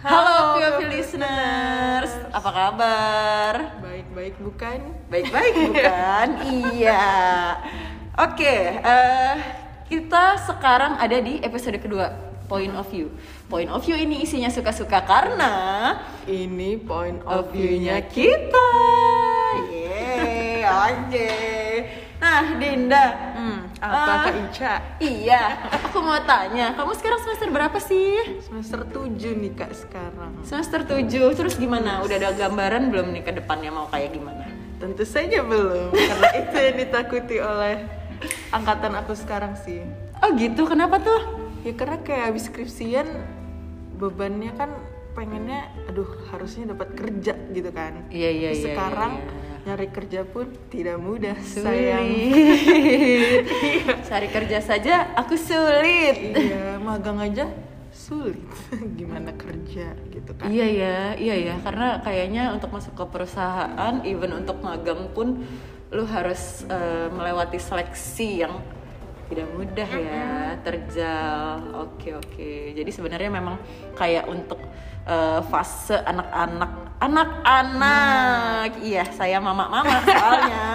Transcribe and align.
Halo 0.00 0.56
POV 0.56 0.96
listeners, 0.96 2.08
apa 2.32 2.48
kabar? 2.48 3.84
Baik-baik 3.84 4.40
bukan? 4.40 4.96
Baik-baik 5.12 5.52
bukan? 5.60 6.28
iya. 6.72 7.12
Oke, 8.16 8.80
eh, 8.80 9.34
kita 9.92 10.40
sekarang 10.48 10.96
ada 10.96 11.20
di 11.20 11.44
episode 11.44 11.76
kedua, 11.76 12.16
Point 12.48 12.72
of 12.80 12.88
View. 12.88 13.12
Point 13.52 13.68
of 13.68 13.84
View 13.84 14.00
ini 14.00 14.24
isinya 14.24 14.48
suka-suka 14.48 15.04
karena 15.04 15.52
Ini 16.24 16.80
point 16.80 17.20
of 17.28 17.52
view-nya 17.52 18.00
view-nya 18.00 18.08
kita. 18.08 18.72
Yeay, 19.68 20.64
anjay. 20.64 21.76
Nah, 22.16 22.56
Dinda. 22.56 23.04
Hmm, 23.36 23.59
apa 23.80 23.96
eh, 23.96 24.20
Kak 24.20 24.34
Ica? 24.36 24.74
Iya, 25.00 25.42
aku 25.88 26.04
mau 26.04 26.20
tanya, 26.28 26.76
kamu 26.76 26.92
sekarang 27.00 27.20
semester 27.24 27.48
berapa 27.48 27.78
sih? 27.80 28.36
Semester 28.44 28.84
7 28.84 29.40
nih 29.40 29.52
Kak 29.56 29.72
sekarang. 29.72 30.32
Semester 30.44 30.84
7, 30.84 31.08
terus 31.32 31.56
gimana? 31.56 32.04
Udah 32.04 32.16
ada 32.20 32.30
gambaran 32.36 32.92
belum 32.92 33.16
nih 33.16 33.24
ke 33.24 33.32
depannya 33.40 33.72
mau 33.72 33.88
kayak 33.88 34.12
gimana? 34.12 34.44
Tentu 34.76 35.04
saja 35.08 35.40
belum, 35.40 35.96
karena 35.96 36.28
itu 36.44 36.56
yang 36.60 36.76
ditakuti 36.76 37.36
oleh 37.40 37.88
angkatan 38.52 38.92
aku 39.00 39.16
sekarang 39.16 39.56
sih. 39.56 39.80
Oh 40.20 40.28
gitu, 40.36 40.68
kenapa 40.68 41.00
tuh? 41.00 41.20
Ya 41.64 41.72
karena 41.72 42.04
kayak 42.04 42.36
habis 42.36 42.52
skripsian 42.52 43.08
bebannya 43.96 44.52
kan 44.56 44.72
pengennya 45.12 45.68
aduh 45.88 46.08
harusnya 46.32 46.76
dapat 46.76 46.92
kerja 46.96 47.32
gitu 47.52 47.70
kan. 47.72 48.04
Iya, 48.12 48.28
iya, 48.28 48.48
Terus 48.52 48.60
iya, 48.60 48.66
Sekarang 48.76 49.12
iya, 49.16 49.24
iya. 49.24 49.49
Nyari 49.60 49.88
kerja 49.92 50.24
pun 50.24 50.48
tidak 50.72 50.96
mudah 50.96 51.36
sayang. 51.44 52.06
Sulit. 52.08 53.44
Cari 54.08 54.28
kerja 54.32 54.58
saja 54.64 55.12
aku 55.12 55.36
sulit. 55.36 56.32
iya, 56.32 56.80
magang 56.80 57.20
aja 57.20 57.44
sulit. 57.92 58.40
Gimana 58.98 59.36
kerja 59.36 59.92
gitu 60.08 60.30
kan. 60.34 60.48
Iya 60.48 60.66
ya, 60.66 60.98
iya 61.14 61.36
ya, 61.52 61.54
karena 61.60 62.00
kayaknya 62.00 62.56
untuk 62.56 62.72
masuk 62.72 62.96
ke 62.96 63.04
perusahaan, 63.06 63.94
even 64.08 64.32
untuk 64.34 64.58
magang 64.64 65.12
pun 65.12 65.44
lu 65.90 66.04
harus 66.06 66.64
eh, 66.70 67.10
melewati 67.10 67.58
seleksi 67.58 68.46
yang 68.46 68.62
tidak 69.30 69.46
mudah 69.54 69.90
ya, 69.94 70.58
terjal. 70.66 71.62
Oke 71.86 72.18
oke. 72.18 72.74
Jadi 72.74 72.90
sebenarnya 72.90 73.30
memang 73.30 73.56
kayak 73.94 74.26
untuk 74.26 74.58
eh, 75.06 75.40
fase 75.46 75.94
anak-anak, 76.02 76.98
anak-anak. 76.98 78.70
Iya, 78.82 79.06
saya 79.14 79.38
mama-mama 79.38 80.02
soalnya. 80.02 80.66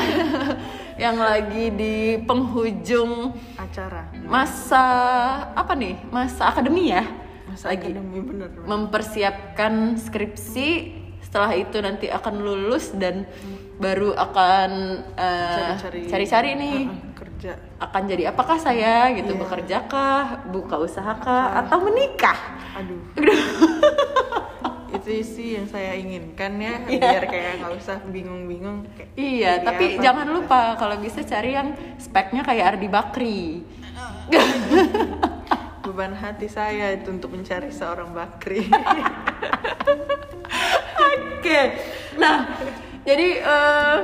yang 1.00 1.16
lagi 1.16 1.72
di 1.72 2.20
penghujung 2.28 3.32
Acara. 3.56 4.12
masa 4.28 4.84
apa 5.56 5.72
nih? 5.72 5.96
Masa 6.12 6.52
akademi 6.52 6.92
ya? 6.92 7.08
Masa 7.48 7.72
lagi 7.72 7.88
akademi 7.88 8.20
bener. 8.20 8.52
mempersiapkan 8.68 9.96
skripsi 9.96 10.68
setelah 11.20 11.52
itu 11.52 11.76
nanti 11.78 12.06
akan 12.06 12.34
lulus 12.38 12.90
dan 12.92 13.24
baru 13.76 14.12
akan 14.12 14.70
eh, 15.14 15.76
Cari-cari. 15.78 16.00
cari-cari 16.06 16.50
nih 16.54 16.78
Heeh, 16.84 17.12
kerja. 17.14 17.52
akan 17.78 18.02
jadi 18.04 18.22
apakah 18.28 18.56
saya 18.56 19.08
gitu 19.12 19.32
Iya. 19.32 19.40
bekerja 19.40 19.76
kah 19.86 20.24
buka 20.46 20.76
usaha 20.76 21.12
kah 21.16 21.60
atau 21.60 21.80
menikah 21.80 22.36
Aduh. 22.78 23.00
itu 24.90 25.22
sih 25.22 25.56
yang 25.56 25.64
saya 25.64 25.94
inginkan 25.94 26.56
ya 26.56 26.74
Iya. 26.84 26.98
biar 27.00 27.24
kayak 27.26 27.52
nggak 27.58 27.72
usah 27.74 27.98
bingung-bingung 28.04 28.84
kayak 28.92 29.10
iya 29.14 29.52
jadi 29.56 29.64
tapi 29.64 29.84
apa 29.88 30.02
jangan 30.02 30.26
lupa 30.28 30.60
kalau 30.76 30.96
bisa 30.98 31.22
cari 31.22 31.50
yang 31.52 31.68
speknya 31.96 32.42
kayak 32.42 32.74
Ardi 32.74 32.88
Bakri 32.88 33.40
beban 35.80 36.12
hati 36.12 36.46
saya 36.46 36.92
itu 36.92 37.08
untuk 37.08 37.32
mencari 37.32 37.70
seorang 37.70 38.10
bakri 38.10 38.66
oke 41.10 41.60
nah 42.16 42.36
jadi 43.02 43.28
eh, 43.38 43.98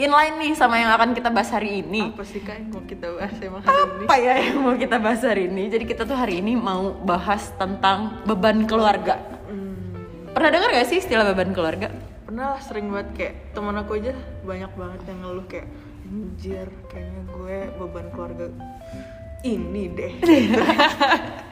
inline 0.00 0.36
nih 0.40 0.52
sama 0.56 0.80
yang 0.80 0.90
akan 0.90 1.12
kita 1.12 1.28
bahas 1.28 1.52
hari 1.52 1.84
ini 1.84 2.10
apa 2.10 2.24
sih 2.24 2.40
kak 2.40 2.56
yang 2.56 2.68
mau 2.72 2.82
kita 2.82 3.06
bahas 3.12 3.36
emang 3.38 3.60
hari 3.60 3.76
ini 3.76 4.04
apa 4.08 4.16
ya 4.16 4.34
yang 4.40 4.58
mau 4.58 4.74
kita 4.74 4.96
bahas 4.96 5.20
hari 5.20 5.42
ini? 5.44 5.62
Jadi 5.68 5.84
kita 5.84 6.02
tuh 6.04 6.16
hari 6.16 6.40
ini 6.40 6.56
mau 6.56 6.96
bahas 6.96 7.52
tentang 7.54 8.16
beban 8.24 8.64
keluarga. 8.64 9.20
Hmm, 9.44 9.92
Pernah 10.32 10.48
dengar 10.48 10.72
gak 10.72 10.88
sih 10.88 10.98
istilah 10.98 11.28
beban 11.28 11.52
keluarga? 11.52 11.92
pernah 12.24 12.54
lah 12.54 12.62
sering 12.62 12.94
banget 12.94 13.08
kayak 13.18 13.34
teman 13.50 13.74
aku 13.74 13.98
aja 13.98 14.14
banyak 14.46 14.70
banget 14.78 15.00
yang 15.10 15.18
ngeluh 15.18 15.46
kayak 15.50 15.66
anjir 16.06 16.68
kayaknya 16.86 17.22
gue 17.26 17.58
beban 17.74 18.06
keluarga 18.14 18.46
ini 19.42 19.82
deh 19.90 20.12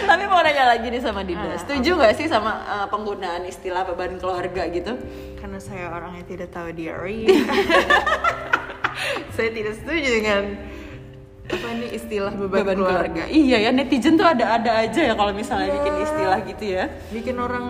Tapi 0.00 0.22
mau 0.24 0.38
nanya 0.38 0.64
lagi 0.68 0.86
nih 0.86 0.98
sama 0.98 1.20
Dinda, 1.20 1.44
Ah, 1.46 1.56
setuju 1.56 1.90
gak 1.94 2.14
sih 2.14 2.26
sama 2.26 2.52
uh, 2.62 2.86
penggunaan 2.86 3.44
istilah 3.44 3.84
beban 3.84 4.16
keluarga 4.16 4.64
gitu? 4.66 4.96
karena 5.36 5.58
saya 5.58 5.86
orang 5.88 6.12
yang 6.14 6.26
tidak 6.26 6.48
tahu 6.48 6.72
diary 6.72 7.30
saya 9.36 9.48
tidak 9.48 9.74
setuju 9.76 10.08
dengan 10.12 10.42
apa 11.48 11.66
ini 11.70 11.86
istilah 11.90 12.32
beban, 12.34 12.60
Beban 12.60 12.76
keluarga. 12.76 13.22
Iya 13.24 13.56
ya, 13.58 13.70
netizen 13.70 14.14
tuh 14.14 14.26
ada-ada 14.26 14.84
aja 14.84 15.00
ya 15.00 15.14
kalau 15.14 15.32
misalnya 15.32 15.66
Iya. 15.66 15.76
bikin 15.78 15.94
istilah 15.98 16.38
gitu 16.44 16.64
ya. 16.68 16.84
bikin 17.08 17.36
orang 17.36 17.64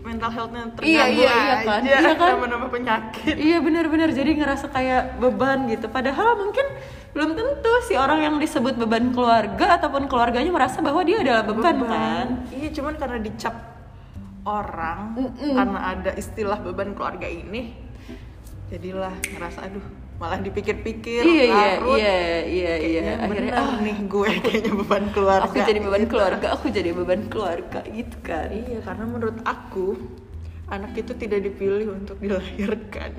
mental 0.00 0.26
healthnya 0.28 0.62
terganggu 0.72 0.90
Iya, 0.90 1.04
iya, 1.06 1.30
iya 1.30 1.54
aja 1.54 1.68
kan, 1.68 1.80
iya 1.86 1.98
kan? 2.16 2.30
nambah-nambah 2.34 2.70
penyakit 2.72 3.34
Iya 3.36 3.58
benar-benar 3.60 4.08
jadi 4.10 4.30
ngerasa 4.32 4.66
kayak 4.68 5.02
beban 5.18 5.68
gitu. 5.68 5.86
Padahal 5.86 6.34
mungkin 6.34 6.66
belum 7.10 7.30
tentu 7.34 7.72
si 7.84 7.98
orang 7.98 8.22
yang 8.22 8.34
disebut 8.38 8.78
beban 8.78 9.10
keluarga 9.10 9.74
ataupun 9.76 10.06
keluarganya 10.06 10.50
merasa 10.54 10.78
bahwa 10.78 11.02
dia 11.02 11.18
adalah 11.18 11.42
beban, 11.42 11.76
kan. 11.82 12.26
iya 12.54 12.70
cuman 12.70 12.94
karena 12.94 13.18
dicap 13.18 13.54
orang 14.46 15.18
Mm-mm. 15.18 15.54
karena 15.58 15.78
ada 15.90 16.10
istilah 16.14 16.58
beban 16.62 16.94
keluarga 16.94 17.26
ini 17.26 17.74
jadilah 18.70 19.10
ngerasa 19.26 19.66
aduh 19.66 19.82
malah 20.20 20.36
dipikir-pikir 20.38 21.24
Iya 21.24 21.44
iya 21.48 21.66
larut. 21.80 21.96
iya 21.96 22.16
iya 22.44 22.72
iya. 22.76 23.00
Kayaknya 23.16 23.24
Akhirnya 23.24 23.54
ah, 23.56 23.72
nih 23.80 23.98
gue 24.04 24.30
kayaknya 24.44 24.72
beban 24.76 25.04
keluarga 25.16 25.48
aku 25.48 25.56
jadi 25.64 25.80
beban 25.80 26.00
gitu. 26.04 26.10
keluarga, 26.12 26.46
aku 26.52 26.66
jadi 26.68 26.90
beban 26.92 27.20
keluarga 27.32 27.80
gitu 27.88 28.16
kan. 28.20 28.48
iya 28.52 28.78
karena 28.84 29.04
menurut 29.08 29.38
aku 29.42 29.86
anak 30.70 30.94
itu 30.96 31.12
tidak 31.18 31.42
dipilih 31.44 31.98
untuk 31.98 32.16
dilahirkan 32.22 33.12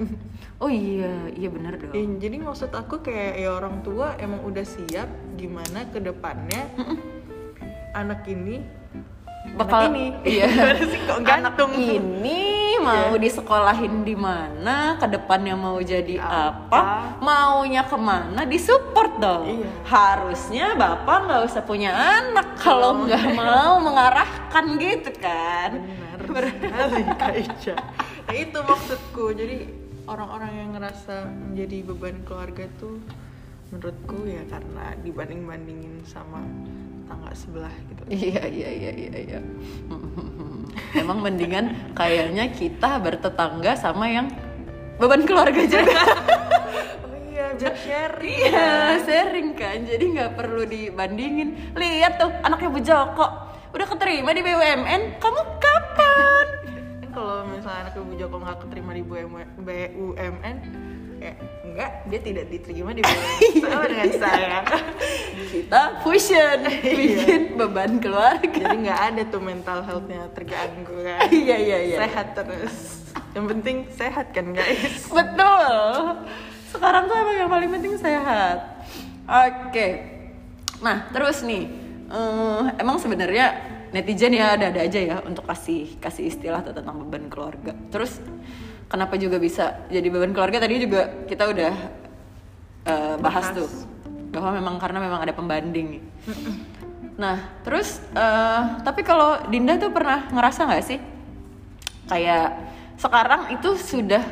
Oh 0.62 0.70
iya, 0.70 1.26
iya 1.34 1.50
benar 1.50 1.74
dong. 1.74 1.90
Ya, 1.90 2.06
jadi 2.22 2.38
maksud 2.38 2.70
aku 2.70 3.02
kayak 3.02 3.34
ya 3.42 3.50
orang 3.50 3.82
tua 3.82 4.14
emang 4.22 4.46
udah 4.46 4.62
siap 4.62 5.10
gimana 5.34 5.90
ke 5.90 5.98
depannya 5.98 6.70
anak 7.98 8.30
ini 8.30 8.62
Bakal 9.58 9.90
anak 9.90 9.98
ini 9.98 10.06
iya. 10.38 10.46
Gimana 10.48 10.84
sih 10.86 11.00
kok 11.02 11.20
gantung 11.26 11.74
Ini 11.74 12.62
mau 12.82 13.14
disekolahin 13.18 14.06
di 14.06 14.14
mana, 14.18 14.98
ke 14.98 15.06
depannya 15.06 15.54
mau 15.54 15.78
jadi 15.82 16.18
apa, 16.18 16.66
Apa. 16.70 16.82
maunya 17.22 17.86
ke 17.86 17.98
mana, 17.98 18.42
disupport 18.46 19.14
dong. 19.22 19.44
Iya. 19.62 19.70
Harusnya 19.86 20.78
bapak 20.78 21.18
nggak 21.30 21.42
usah 21.46 21.62
punya 21.66 21.94
anak 21.94 22.58
kalau 22.58 23.06
nggak 23.06 23.38
mau 23.38 23.78
mengarahkan 23.82 24.66
gitu 24.82 25.14
kan. 25.18 25.78
benar 25.78 26.01
Ica 27.36 27.76
nah 28.28 28.36
itu 28.36 28.60
maksudku 28.64 29.36
jadi 29.36 29.68
orang-orang 30.08 30.52
yang 30.56 30.70
ngerasa 30.76 31.28
menjadi 31.28 31.78
beban 31.86 32.18
keluarga 32.24 32.66
tuh 32.80 32.98
menurutku 33.72 34.28
ya 34.28 34.44
karena 34.52 34.96
dibanding-bandingin 35.00 36.04
sama 36.04 36.44
tangga 37.08 37.32
sebelah 37.36 37.72
gitu 37.88 38.02
Iya 38.12 38.44
iya 38.48 38.70
iya 38.72 38.92
iya 38.92 39.16
iya. 39.20 39.40
Emang 40.96 41.24
mendingan 41.24 41.96
kayaknya 41.96 42.52
kita 42.52 43.00
bertetangga 43.00 43.76
sama 43.80 44.12
yang 44.12 44.28
beban 45.00 45.24
keluarga 45.24 45.64
juga. 45.64 46.04
oh 47.08 47.16
iya 47.32 47.56
biar 47.56 47.76
sharing 47.80 48.40
Iya, 48.52 48.72
sharing 49.08 49.50
kan. 49.56 49.88
Jadi 49.88 50.04
nggak 50.20 50.36
perlu 50.36 50.68
dibandingin. 50.68 51.76
Lihat 51.76 52.20
tuh 52.20 52.32
anaknya 52.44 52.70
Bu 52.72 52.80
Joko 52.84 53.28
udah 53.72 53.88
keterima 53.88 54.36
di 54.36 54.44
BUMN. 54.44 55.20
Kamu 55.20 55.42
kapan? 55.60 55.71
Misalnya 57.62 57.80
anak 57.86 57.94
ibu 57.96 58.14
Joko 58.18 58.36
nggak 58.38 58.58
keterima 58.60 58.92
di 58.92 59.04
BUM- 59.06 59.54
BUMN 59.60 60.58
ya 61.22 61.34
enggak 61.62 61.92
dia 62.04 62.20
tidak 62.20 62.46
diterima 62.50 62.92
di 62.92 63.02
BUMN 63.02 63.40
sama 63.64 63.86
dengan 63.86 64.12
saya 64.18 64.58
Kita 65.42 65.82
fusion 66.02 66.60
bikin 66.82 67.42
beban 67.54 67.98
keluarga. 67.98 68.42
jadi 68.42 68.78
nggak 68.82 69.02
ada 69.08 69.22
tuh 69.30 69.40
mental 69.40 69.80
healthnya 69.82 70.26
terganggu 70.34 70.96
kan 70.98 71.30
Iya 71.30 71.56
iya 71.56 71.78
iya. 71.86 71.98
sehat 72.00 72.34
terus 72.34 73.06
yang 73.32 73.46
penting 73.46 73.86
sehat 73.88 74.34
kan 74.34 74.50
guys 74.52 75.06
Betul. 75.06 75.72
Sekarang 76.68 77.06
tuh 77.06 77.14
emang 77.14 77.36
yang 77.38 77.52
paling 77.52 77.68
penting 77.70 77.94
sehat. 77.96 78.58
Oke. 79.28 79.88
Nah, 80.80 81.12
terus 81.12 81.44
nih, 81.44 81.68
eh, 82.08 82.64
emang 82.80 82.96
sebenarnya 82.96 83.52
netizen 83.92 84.32
ya 84.32 84.56
ada-ada 84.56 84.88
aja 84.88 85.00
ya 85.00 85.16
untuk 85.24 85.44
kasih 85.44 86.00
kasih 86.00 86.32
istilah 86.32 86.64
tentang 86.64 86.96
beban 87.04 87.28
keluarga. 87.28 87.76
Terus 87.92 88.24
kenapa 88.88 89.20
juga 89.20 89.38
bisa 89.38 89.88
jadi 89.92 90.08
beban 90.08 90.32
keluarga 90.32 90.64
tadi 90.64 90.80
juga 90.80 91.28
kita 91.28 91.44
udah 91.52 91.74
eh, 92.88 93.16
bahas 93.20 93.52
Bahas. 93.52 93.58
tuh 93.60 93.70
bahwa 94.32 94.56
memang 94.56 94.76
karena 94.80 95.00
memang 95.04 95.20
ada 95.28 95.34
pembanding. 95.36 96.00
Nah, 97.20 97.38
terus 97.68 98.00
eh, 98.16 98.62
tapi 98.82 99.04
kalau 99.04 99.44
Dinda 99.52 99.76
tuh 99.76 99.92
pernah 99.92 100.32
ngerasa 100.32 100.72
nggak 100.72 100.86
sih 100.88 101.00
kayak 102.08 102.48
sekarang 102.96 103.52
itu 103.56 103.76
sudah 103.76 104.24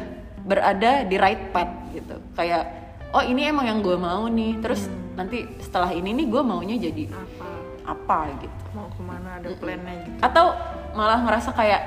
berada 0.48 1.04
di 1.04 1.20
right 1.20 1.52
path 1.52 1.92
gitu. 1.92 2.16
Kayak 2.34 2.64
oh 3.12 3.22
ini 3.22 3.52
emang 3.52 3.68
yang 3.68 3.80
gue 3.84 4.00
mau 4.00 4.24
nih. 4.32 4.56
Terus 4.64 4.88
nanti 5.20 5.44
setelah 5.60 5.92
ini 5.92 6.16
nih 6.16 6.28
gue 6.32 6.42
maunya 6.42 6.80
jadi 6.80 7.12
apa 7.12 7.59
apa 7.90 8.30
gitu. 8.38 8.62
mau 8.78 8.86
ke 8.94 9.02
mana 9.02 9.42
ada 9.42 9.50
plannya 9.58 10.06
gitu 10.06 10.18
Atau 10.22 10.54
malah 10.94 11.26
ngerasa 11.26 11.50
kayak 11.58 11.82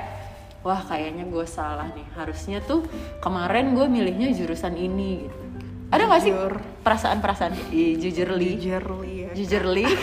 wah 0.63 0.79
kayaknya 0.83 1.27
gue 1.27 1.45
salah 1.47 1.87
nih. 1.91 2.07
Harusnya 2.15 2.59
tuh 2.63 2.83
kemarin 3.23 3.75
gue 3.75 3.87
milihnya 3.87 4.35
jurusan 4.35 4.75
ini 4.75 5.27
gitu. 5.27 5.39
Ada 5.93 6.09
nggak 6.09 6.21
sih 6.25 6.33
perasaan-perasaan 6.81 7.53
Ih, 7.69 8.01
jujurly? 8.01 8.57
Jujurly 8.57 9.13
ya 9.13 9.29
Jujurly? 9.37 9.85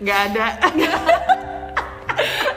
nggak 0.00 0.18
ada 0.32 0.46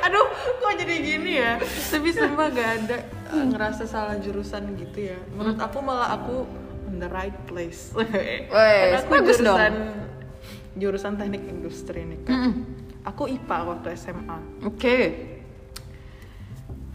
aduh 0.07 0.25
kok 0.31 0.74
jadi 0.80 0.95
gini 1.04 1.31
ya 1.44 1.60
tapi 1.60 2.10
sumpah 2.15 2.48
nggak 2.56 2.69
ada 2.83 2.98
eh, 3.36 3.44
ngerasa 3.51 3.83
salah 3.83 4.15
jurusan 4.15 4.80
gitu 4.80 5.12
ya 5.12 5.19
menurut 5.36 5.60
aku 5.60 5.83
malah 5.83 6.15
aku 6.15 6.48
in 6.88 7.04
the 7.04 7.10
right 7.12 7.36
place 7.51 7.92
karena 7.92 9.04
aku 9.04 9.12
bagus 9.12 9.44
dong. 9.44 9.60
Jurusan 10.73 11.19
teknik 11.19 11.43
industri 11.45 12.01
nih 12.05 12.19
kan 12.25 12.33
Mm-mm. 12.33 12.53
aku 13.05 13.29
IPA 13.29 13.57
waktu 13.69 13.87
SMA 13.93 14.39
Oke. 14.65 14.97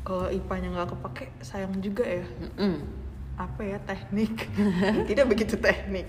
kalau 0.02 0.26
IPA-nya 0.32 0.69
nggak 0.72 0.88
kepake 0.96 1.25
sayang 1.44 1.78
juga 1.78 2.02
ya 2.02 2.26
Mm-mm. 2.26 2.75
apa 3.38 3.60
ya 3.62 3.78
teknik 3.82 4.34
tidak 5.08 5.26
begitu 5.30 5.54
teknik 5.60 6.08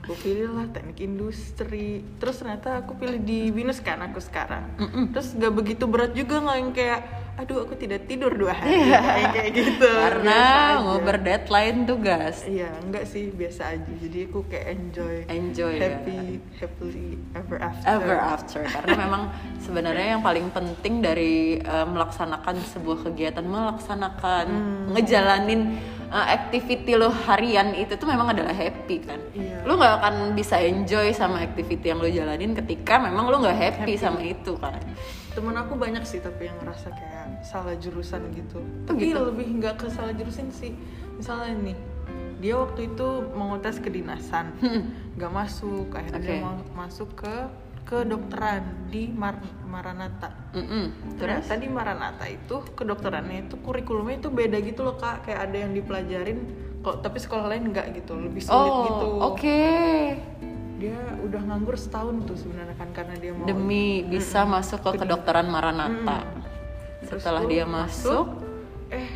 aku 0.00 0.16
pilih 0.26 0.50
lah 0.56 0.66
teknik 0.72 0.98
industri 1.04 2.02
terus 2.18 2.40
ternyata 2.40 2.82
aku 2.82 2.96
pilih 2.98 3.20
di 3.20 3.52
binus 3.54 3.78
kan 3.78 4.00
aku 4.02 4.18
sekarang 4.18 4.66
Mm-mm. 4.80 5.14
terus 5.14 5.36
gak 5.36 5.52
begitu 5.54 5.84
berat 5.86 6.16
juga 6.16 6.40
nggak 6.42 6.56
yang 6.58 6.72
kayak 6.74 7.00
aduh 7.36 7.62
aku 7.62 7.74
tidak 7.74 8.04
tidur 8.04 8.32
dua 8.32 8.52
hari 8.52 8.84
Kayak 8.90 9.28
kayak 9.30 9.50
gitu 9.52 9.86
Iya. 9.86 10.02
Karena 10.02 10.40
ngoper 10.80 11.16
deadline 11.18 11.78
tugas. 11.84 12.36
iya 12.44 12.70
enggak 12.78 13.04
sih 13.04 13.30
biasa 13.30 13.62
aja 13.70 13.92
jadi 13.96 14.18
aku 14.26 14.44
kayak 14.44 14.66
enjoy 14.70 15.14
Enjoy 15.26 15.72
ya. 15.72 15.82
happy 15.90 16.18
happily 16.54 17.10
ever 17.32 17.56
after 17.58 17.86
Ever 17.86 18.16
after 18.16 18.60
karena 18.62 18.94
memang 18.98 19.22
sebenarnya 19.58 20.06
yang 20.10 20.22
paling 20.22 20.46
penting 20.48 21.00
dari 21.00 21.34
eh, 21.56 21.86
melaksanakan 21.86 22.56
sebuah 22.66 22.98
kegiatan 23.04 23.42
melaksanakan 23.42 24.46
Hmm. 24.50 24.92
ngejalanin 24.92 25.60
eh, 26.10 26.26
activity 26.34 26.92
lo 26.98 27.08
harian 27.08 27.72
itu 27.72 27.94
tuh 27.94 28.10
memang 28.10 28.34
adalah 28.34 28.52
happy 28.52 28.96
kan? 29.02 29.20
Iya. 29.32 29.62
lo 29.62 29.78
nggak 29.78 29.94
akan 30.02 30.14
bisa 30.34 30.58
enjoy 30.58 31.14
sama 31.14 31.40
activity 31.40 31.94
yang 31.94 32.02
lo 32.02 32.10
jalanin 32.10 32.52
ketika 32.52 32.98
memang 32.98 33.30
lo 33.30 33.38
nggak 33.38 33.58
happy, 33.58 33.94
sama 33.94 34.20
itu 34.20 34.58
kan? 34.58 34.76
Temen 35.30 35.54
aku 35.54 35.78
banyak 35.78 36.02
sih 36.02 36.18
tapi 36.18 36.50
yang 36.50 36.58
ngerasa 36.58 36.90
kayak 36.90 37.46
salah 37.46 37.78
jurusan 37.78 38.26
gitu. 38.34 38.58
Oh, 38.58 38.86
tapi 38.90 39.14
gitu? 39.14 39.30
lebih 39.30 39.46
nggak 39.62 39.74
ke 39.80 39.86
salah 39.88 40.10
jurusan 40.10 40.50
sih. 40.50 40.74
Misalnya 41.16 41.54
nih 41.70 41.76
dia 42.40 42.56
waktu 42.56 42.88
itu 42.90 43.08
mau 43.36 43.54
tes 43.60 43.76
kedinasan. 43.78 44.56
Nggak 45.16 45.32
masuk 45.32 45.92
akhirnya 45.92 46.20
dia 46.20 46.34
Oke. 46.34 46.42
mau 46.42 46.54
masuk 46.74 47.08
ke 47.14 47.34
kedokteran 47.90 48.86
di 48.86 49.10
Mar- 49.10 49.66
Maranatha. 49.66 50.30
Mm-mm. 50.54 51.14
terus 51.18 51.46
ternyata 51.46 51.54
di 51.58 51.68
Maranatha 51.70 52.26
itu 52.30 52.62
kedokterannya 52.78 53.50
itu 53.50 53.58
kurikulumnya 53.58 54.22
itu 54.22 54.30
beda 54.30 54.62
gitu 54.62 54.86
loh 54.86 54.94
kak. 54.94 55.26
Kayak 55.26 55.50
ada 55.50 55.56
yang 55.66 55.72
dipelajarin 55.74 56.38
kok 56.80 57.02
tapi 57.02 57.18
sekolah 57.18 57.50
lain 57.50 57.74
nggak 57.74 57.86
gitu 57.98 58.14
lebih 58.14 58.46
sulit 58.46 58.70
oh 58.70 58.86
gitu. 58.86 59.08
oke. 59.34 59.62
Dia 60.80 60.98
udah 61.26 61.40
nganggur 61.44 61.76
setahun 61.76 62.24
tuh 62.24 62.38
sebenarnya 62.38 62.78
kan 62.78 62.88
karena 62.94 63.14
dia 63.18 63.32
mau 63.34 63.44
demi 63.44 64.06
bisa 64.06 64.46
masuk 64.46 64.86
ke 64.86 65.02
kedokteran 65.02 65.50
Maranatha. 65.50 66.22
Terus 67.10 67.20
setelah 67.26 67.42
dia 67.50 67.66
masuk 67.66 68.38
eh. 68.94 69.10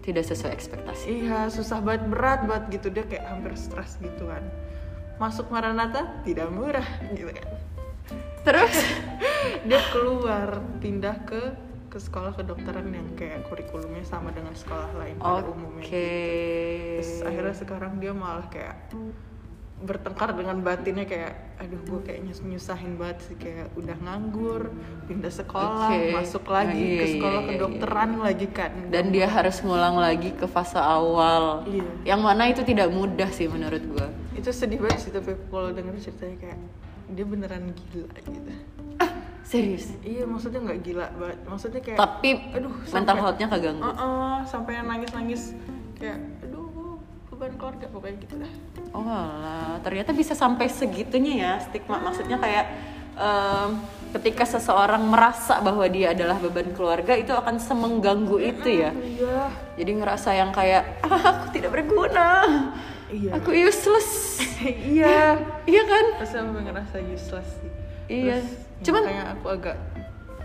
tidak 0.00 0.24
sesuai 0.24 0.56
ekspektasi. 0.56 1.28
Iya 1.28 1.52
susah 1.52 1.84
banget 1.84 2.08
berat 2.08 2.40
banget 2.48 2.80
gitu. 2.80 2.88
Dia 2.88 3.04
kayak 3.04 3.24
hampir 3.36 3.52
stres 3.60 4.00
gitu 4.00 4.32
kan. 4.32 4.40
Masuk 5.20 5.52
Maranatha 5.52 6.24
tidak 6.24 6.48
murah 6.48 6.88
gitu 7.12 7.28
kan 7.36 7.68
terus 8.48 8.76
dia 9.68 9.80
keluar 9.92 10.64
pindah 10.80 11.16
ke 11.28 11.42
ke 11.88 11.98
sekolah 12.00 12.32
kedokteran 12.36 12.88
yang 12.92 13.08
kayak 13.16 13.44
kurikulumnya 13.48 14.04
sama 14.04 14.32
dengan 14.32 14.52
sekolah 14.56 14.88
lain 14.96 15.16
pada 15.20 15.44
oke 15.44 15.52
umumnya 15.52 15.84
gitu. 15.84 17.00
terus 17.00 17.12
akhirnya 17.24 17.54
sekarang 17.56 17.92
dia 18.00 18.12
malah 18.12 18.44
kayak 18.48 18.76
bertengkar 19.78 20.34
dengan 20.34 20.58
batinnya 20.58 21.06
kayak 21.06 21.54
aduh 21.62 21.78
gue 21.86 22.00
kayaknya 22.02 22.34
nyusahin 22.34 22.98
banget 22.98 23.18
sih 23.30 23.36
kayak 23.38 23.70
udah 23.78 23.94
nganggur 24.02 24.74
pindah 25.06 25.30
sekolah 25.30 25.94
Oke. 25.94 26.18
masuk 26.18 26.44
lagi 26.50 26.74
Nah, 26.74 26.82
iya, 26.82 26.98
ke 26.98 27.04
iya, 27.06 27.14
sekolah 27.14 27.40
iya, 27.40 27.48
kedokteran 27.54 28.10
lagi 28.18 28.46
kan 28.50 28.72
dan 28.90 29.04
dia 29.14 29.26
harus 29.30 29.56
ngulang 29.62 29.96
lagi 30.02 30.34
ke 30.34 30.50
fase 30.50 30.82
awal 30.82 31.62
Iya. 31.62 32.14
yang 32.14 32.20
mana 32.26 32.50
itu 32.50 32.66
tidak 32.66 32.90
mudah 32.90 33.30
sih 33.30 33.46
menurut 33.46 33.82
gua 33.86 34.10
itu 34.34 34.50
sedih 34.50 34.82
banget 34.82 34.98
sih 34.98 35.12
tapi 35.14 35.38
kalau 35.46 35.70
denger 35.70 35.94
ceritanya 35.98 36.36
kayak 36.42 36.58
dia 37.08 37.24
beneran 37.24 37.64
gila 37.72 38.12
gitu. 38.18 38.52
Serius? 39.42 39.96
Iya 40.04 40.28
maksudnya 40.28 40.60
nggak 40.60 40.80
gila 40.82 41.06
banget. 41.16 41.38
Maksudnya 41.48 41.80
kayak 41.80 41.96
tapi 41.96 42.28
aduh 42.52 42.74
mental 42.84 42.92
sampai- 42.92 43.22
health-nya 43.22 43.46
keganggu 43.48 43.82
Heeh, 43.82 44.34
sampai 44.44 44.72
yang 44.74 44.86
nangis 44.86 45.10
nangis 45.10 45.42
kayak 45.96 46.18
aduh 46.44 47.00
beban 47.28 47.52
keluarga 47.54 47.86
pokoknya 47.88 48.16
gitu 48.18 48.34
oh 48.90 49.06
alah 49.06 49.78
ternyata 49.80 50.10
bisa 50.10 50.34
sampai 50.34 50.68
segitunya 50.68 51.34
ya 51.38 51.52
stigma. 51.58 51.96
Maksudnya 51.98 52.36
kayak 52.36 52.64
em, 53.14 53.70
ketika 54.10 54.44
seseorang 54.44 55.00
merasa 55.04 55.60
bahwa 55.60 55.84
dia 55.86 56.12
adalah 56.12 56.36
beban 56.36 56.72
keluarga 56.72 57.12
itu 57.12 57.32
akan 57.32 57.56
semengganggu 57.56 58.36
itu 58.42 58.68
ya. 58.80 58.90
iya. 58.92 59.48
Jadi 59.76 59.90
ngerasa 59.94 60.34
yang 60.34 60.50
kayak 60.50 61.00
ah, 61.04 61.24
aku 61.40 61.56
tidak 61.56 61.72
berguna 61.72 62.28
iya 63.08 63.30
aku 63.34 63.50
useless 63.50 64.40
iya 64.94 65.36
iya 65.64 65.82
kan 65.84 66.04
terus 66.18 66.30
sampai 66.30 66.62
ngerasa 66.62 66.96
useless 67.04 67.48
sih 67.58 67.72
Iya. 68.08 68.40
Terus, 68.40 68.48
Cuman- 68.88 69.04
makanya 69.04 69.24
aku 69.36 69.46
agak 69.52 69.76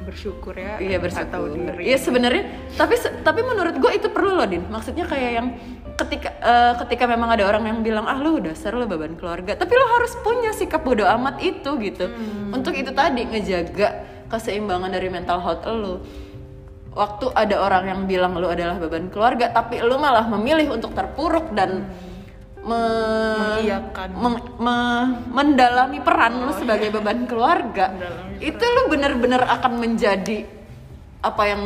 bersyukur 0.04 0.52
ya 0.52 0.76
Iya 0.84 1.00
tahu 1.00 1.48
bersyukur. 1.48 1.48
diri 1.56 1.82
Iya 1.88 1.98
sebenarnya, 1.98 2.44
tapi 2.76 3.00
se- 3.00 3.16
tapi 3.24 3.40
menurut 3.40 3.80
gue 3.80 3.92
itu 3.96 4.12
perlu 4.12 4.36
loh 4.36 4.44
din. 4.44 4.68
Maksudnya 4.68 5.08
kayak 5.08 5.32
yang 5.32 5.48
ketika 5.96 6.30
eh, 6.44 6.74
ketika 6.84 7.08
memang 7.08 7.32
ada 7.32 7.48
orang 7.48 7.64
yang 7.64 7.80
bilang 7.80 8.04
ah 8.04 8.20
lu 8.20 8.44
dasar 8.44 8.76
lu 8.76 8.84
beban 8.84 9.16
keluarga, 9.16 9.56
tapi 9.56 9.72
lo 9.72 9.88
harus 9.96 10.12
punya 10.20 10.52
sikap 10.52 10.84
bodoh 10.84 11.08
amat 11.08 11.40
itu 11.40 11.72
gitu. 11.80 12.12
Hmm. 12.12 12.52
Untuk 12.52 12.76
itu 12.76 12.92
tadi 12.92 13.24
ngejaga 13.24 13.88
keseimbangan 14.28 14.92
dari 14.92 15.08
mental 15.08 15.40
health 15.40 15.64
lo. 15.64 16.04
Waktu 16.92 17.32
ada 17.32 17.58
orang 17.58 17.84
yang 17.88 18.00
bilang 18.04 18.36
lu 18.36 18.46
adalah 18.46 18.76
beban 18.76 19.08
keluarga, 19.08 19.50
tapi 19.50 19.80
lu 19.80 19.96
malah 19.96 20.28
memilih 20.28 20.68
untuk 20.70 20.92
terpuruk 20.92 21.56
dan 21.56 21.88
me- 22.64 23.60
Mengiyakan. 23.60 24.08
me- 24.58 25.08
mendalami 25.30 26.00
peran 26.00 26.40
lu 26.40 26.52
sebagai 26.52 26.90
beban 26.90 27.24
keluarga. 27.24 27.92
Mendalami 27.92 28.40
itu 28.40 28.64
lu 28.64 28.82
bener-bener 28.88 29.42
akan 29.42 29.74
menjadi 29.78 30.48
apa 31.20 31.44
yang 31.46 31.62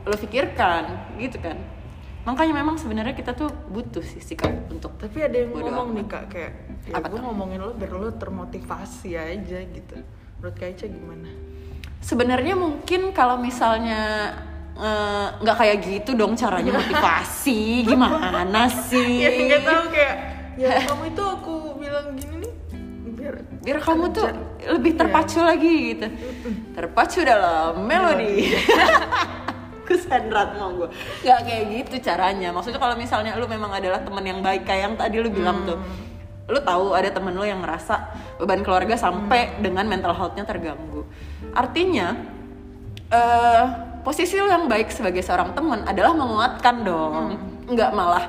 lo 0.00 0.16
pikirkan 0.16 0.84
gitu 1.16 1.38
kan? 1.38 1.58
Makanya 2.20 2.52
memang 2.54 2.76
sebenarnya 2.76 3.12
kita 3.12 3.32
tuh 3.32 3.48
butuh 3.66 4.02
sih 4.02 4.20
sikap 4.20 4.52
untuk 4.68 4.94
tapi 4.94 5.18
ada 5.20 5.34
yang 5.34 5.50
ngomong 5.50 5.88
amat. 5.88 5.96
nih 5.96 6.06
kak 6.06 6.24
kayak 6.28 6.52
ya 6.84 6.94
Apa 6.94 7.06
gue 7.08 7.20
ngomongin 7.20 7.58
lo 7.58 7.72
biar 7.72 7.90
lo 7.90 8.10
termotivasi 8.12 9.10
aja 9.14 9.58
gitu. 9.62 9.96
Menurut 10.36 10.54
kak 10.54 10.68
Ica 10.70 10.86
gimana? 10.86 11.30
Sebenarnya 11.98 12.54
mungkin 12.54 13.10
kalau 13.10 13.36
misalnya 13.36 14.32
eh, 14.74 15.26
nggak 15.36 15.56
kayak 15.56 15.76
gitu 15.80 16.10
dong 16.12 16.32
caranya 16.34 16.72
motivasi 16.78 17.84
gimana 17.84 18.68
sih 18.88 19.20
ya 19.20 19.28
nggak 19.30 19.62
tahu 19.62 19.84
kayak 19.90 20.16
ya 20.58 20.82
kamu 20.86 21.04
itu 21.14 21.22
aku 21.22 21.54
bilang 21.78 22.06
gini 22.18 22.36
nih 22.46 22.52
biar 23.10 23.34
biar 23.60 23.78
kamu 23.84 24.04
tuh 24.10 24.26
lebih 24.70 24.92
Iya. 24.96 24.98
terpacu 25.04 25.38
lagi 25.44 25.72
gitu. 25.92 26.06
Terpacu 26.72 27.18
dalam 27.24 27.84
melodi. 27.84 28.54
Kusandrat 29.88 30.54
mau 30.54 30.70
gue 30.78 30.88
nggak 31.26 31.40
kayak 31.42 31.64
gitu 31.74 31.94
caranya. 32.06 32.54
Maksudnya 32.54 32.78
kalau 32.78 32.94
misalnya 32.94 33.34
lu 33.34 33.50
memang 33.50 33.74
adalah 33.74 33.98
teman 34.00 34.22
yang 34.22 34.38
baik 34.40 34.62
kayak 34.62 34.82
yang 34.86 34.94
tadi 34.94 35.18
lu 35.18 35.28
bilang 35.28 35.66
tuh 35.66 35.78
lu 36.50 36.58
tahu 36.62 36.94
ada 36.94 37.10
temen 37.10 37.34
lu 37.34 37.46
yang 37.46 37.62
ngerasa 37.62 37.94
beban 38.38 38.62
keluarga 38.62 38.94
sampai 38.98 39.58
dengan 39.58 39.86
mental 39.86 40.14
health-nya 40.14 40.46
terganggu. 40.46 41.02
Artinya 41.54 42.14
eh 43.10 43.64
posisi 44.06 44.38
lu 44.38 44.46
yang 44.48 44.70
baik 44.70 44.94
sebagai 44.94 45.20
seorang 45.26 45.52
teman 45.52 45.82
adalah 45.84 46.14
menguatkan 46.14 46.86
dong. 46.86 47.34
Nggak 47.66 47.90
malah 47.90 48.24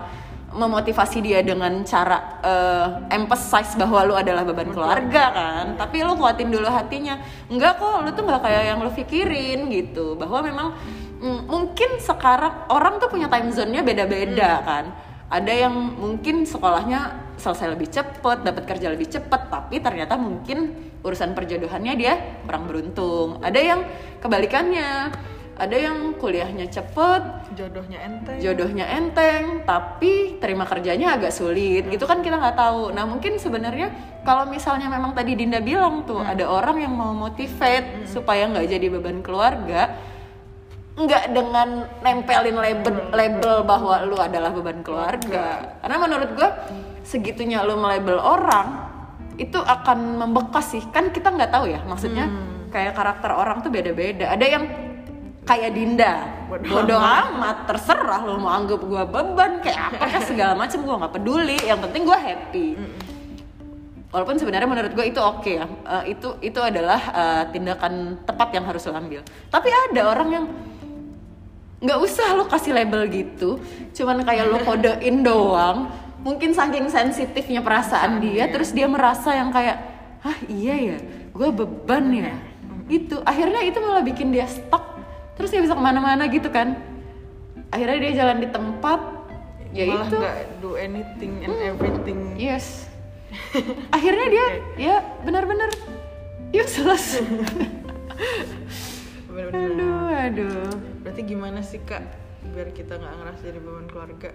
memotivasi 0.51 1.24
dia 1.24 1.39
dengan 1.39 1.84
cara 1.88 2.39
eh, 2.43 2.88
emphasize 3.15 3.75
bahwa 3.79 4.03
lu 4.03 4.15
adalah 4.15 4.43
beban 4.43 4.70
keluarga 4.70 5.24
kan? 5.31 5.65
Tapi 5.79 6.03
lu 6.03 6.15
kuatin 6.20 6.51
dulu 6.51 6.67
hatinya. 6.67 7.20
Enggak 7.48 7.79
kok 7.79 8.03
lu 8.03 8.10
tuh 8.12 8.24
nggak 8.27 8.41
kayak 8.43 8.63
yang 8.72 8.79
lu 8.84 8.91
pikirin 8.91 9.72
gitu. 9.72 10.20
Bahwa 10.20 10.43
memang 10.43 10.67
mm, 11.24 11.41
mungkin 11.48 11.98
sekarang 12.03 12.67
orang 12.67 13.00
tuh 13.00 13.08
punya 13.08 13.31
time 13.31 13.50
zone-nya 13.51 13.81
beda-beda 13.81 14.51
kan? 14.63 14.86
Ada 15.31 15.67
yang 15.67 15.75
mungkin 15.96 16.43
sekolahnya 16.43 17.31
selesai 17.39 17.72
lebih 17.72 17.88
cepet 17.88 18.43
dapat 18.43 18.63
kerja 18.67 18.91
lebih 18.91 19.08
cepet 19.08 19.50
tapi 19.50 19.79
ternyata 19.79 20.20
mungkin 20.20 20.91
urusan 21.01 21.34
perjodohannya 21.34 21.93
dia 21.96 22.13
kurang 22.43 22.67
beruntung. 22.67 23.39
Ada 23.39 23.60
yang 23.60 23.79
kebalikannya 24.20 25.10
ada 25.62 25.77
yang 25.77 26.18
kuliahnya 26.18 26.65
cepet 26.74 27.53
jodohnya 27.53 28.01
enteng. 28.01 28.41
jodohnya 28.41 28.86
enteng 28.98 29.62
tapi 29.62 30.41
terima 30.41 30.65
kerjanya 30.65 31.13
agak 31.13 31.30
sulit. 31.30 31.86
Gitu 31.86 32.01
kan 32.10 32.25
kita 32.25 32.41
nggak 32.41 32.58
tahu. 32.58 32.89
Nah 32.89 33.06
mungkin 33.06 33.38
sebenarnya 33.38 33.94
kalau 34.25 34.50
misalnya 34.50 34.89
memang 34.89 35.13
tadi 35.13 35.38
Dinda 35.38 35.62
bilang 35.62 36.01
tuh 36.10 36.18
ada 36.18 36.50
orang 36.50 36.82
yang 36.82 36.98
mau 36.98 37.13
motivate 37.13 38.10
supaya 38.10 38.50
nggak 38.50 38.65
jadi 38.65 38.88
beban 38.89 39.22
keluarga 39.22 39.94
nggak 40.91 41.32
dengan 41.32 41.88
nempelin 42.03 42.58
label 42.58 42.96
label 43.15 43.56
bahwa 43.63 44.01
lu 44.03 44.18
adalah 44.18 44.50
beban 44.50 44.82
keluarga. 44.82 45.77
Karena 45.77 45.98
menurut 46.01 46.30
gue 46.34 46.50
segitunya 47.06 47.62
lu 47.62 47.77
melabel 47.77 48.18
orang 48.18 48.89
itu 49.38 49.62
akan 49.62 50.25
membekas 50.25 50.74
sih. 50.74 50.84
Kan 50.89 51.13
kita 51.13 51.30
nggak 51.30 51.53
tahu 51.53 51.70
ya 51.70 51.86
maksudnya 51.86 52.27
kayak 52.74 52.98
karakter 52.98 53.30
orang 53.30 53.62
tuh 53.62 53.70
beda-beda. 53.70 54.34
Ada 54.34 54.46
yang 54.48 54.63
kayak 55.45 55.71
Dinda. 55.74 56.13
Bodo 56.45 56.67
bodoh 56.69 57.01
amat. 57.01 57.65
terserah 57.65 58.21
lu 58.25 58.38
mau 58.38 58.53
anggap 58.53 58.81
gue 58.81 59.03
beban 59.10 59.51
kayak 59.63 59.95
apa 59.95 60.03
kayak 60.05 60.24
segala 60.29 60.53
macem 60.53 60.79
gue 60.86 60.95
nggak 60.95 61.13
peduli. 61.13 61.57
Yang 61.65 61.79
penting 61.89 62.01
gue 62.05 62.17
happy. 62.17 62.67
Walaupun 64.12 64.36
sebenarnya 64.36 64.67
menurut 64.67 64.91
gue 64.91 65.05
itu 65.07 65.21
oke 65.24 65.51
ya. 65.51 65.65
Eh, 65.65 66.13
itu 66.13 66.29
itu 66.43 66.60
adalah 66.60 67.00
eh, 67.00 67.43
tindakan 67.55 68.21
tepat 68.27 68.50
yang 68.53 68.65
harus 68.67 68.83
lo 68.86 68.93
ambil. 68.93 69.21
Tapi 69.50 69.69
ada 69.71 70.01
orang 70.12 70.29
yang 70.29 70.45
nggak 71.81 71.98
usah 71.98 72.38
lo 72.38 72.45
kasih 72.45 72.77
label 72.77 73.10
gitu. 73.10 73.57
Cuman 73.98 74.21
kayak 74.21 74.45
lo 74.45 74.62
kodein 74.62 75.24
doang. 75.27 75.89
Mungkin 76.21 76.53
saking 76.53 76.86
sensitifnya 76.86 77.65
perasaan 77.65 78.21
dia 78.21 78.45
terus 78.45 78.69
dia 78.77 78.86
merasa 78.86 79.33
yang 79.33 79.50
kayak 79.50 79.89
ah 80.21 80.38
iya 80.45 80.77
ya 80.77 80.98
gue 81.33 81.50
beban 81.50 82.05
ya. 82.13 82.38
Itu 82.86 83.25
akhirnya 83.25 83.65
itu 83.65 83.81
malah 83.81 84.05
bikin 84.05 84.29
dia 84.29 84.45
stuck 84.45 85.00
terus 85.41 85.57
dia 85.57 85.65
bisa 85.65 85.74
ke 85.74 85.81
mana-mana 85.81 86.29
gitu 86.29 86.53
kan? 86.53 86.77
Akhirnya 87.74 87.98
dia 87.98 88.12
jalan 88.21 88.45
di 88.45 88.50
tempat 88.53 89.01
ya 89.74 89.89
malah 89.89 90.05
itu. 90.05 90.17
nggak 90.21 90.38
do 90.62 90.77
anything 90.77 91.33
and 91.41 91.57
everything. 91.65 92.38
Yes. 92.38 92.86
Akhirnya 93.95 94.27
dia 94.29 94.45
ya 94.77 94.95
benar-benar 95.25 95.74
useless 96.53 97.17
Bener-bener. 99.33 99.81
aduh 99.81 100.13
aduh. 100.13 100.69
Berarti 101.01 101.21
gimana 101.25 101.65
sih 101.65 101.81
kak 101.81 102.05
biar 102.53 102.69
kita 102.77 103.01
nggak 103.01 103.13
ngerasa 103.17 103.41
jadi 103.41 103.60
beban 103.65 103.89
keluarga? 103.89 104.29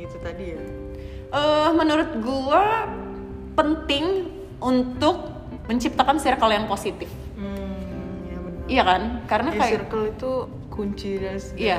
Itu 0.00 0.16
tadi 0.24 0.56
ya? 0.56 0.60
Eh 1.36 1.70
menurut 1.76 2.16
gua 2.24 2.88
penting 3.60 4.24
untuk 4.56 5.36
menciptakan 5.68 6.16
circle 6.16 6.48
yang 6.48 6.64
positif. 6.64 7.12
hmm 7.12 7.28
iya 8.70 8.82
kan? 8.86 9.02
Karena 9.26 9.50
Ya, 9.50 9.58
kayak 9.58 9.72
circle 9.82 10.04
itu 10.08 10.32
kunci 10.70 11.18
dari 11.18 11.40
segala 11.42 11.58
Iya. 11.60 11.78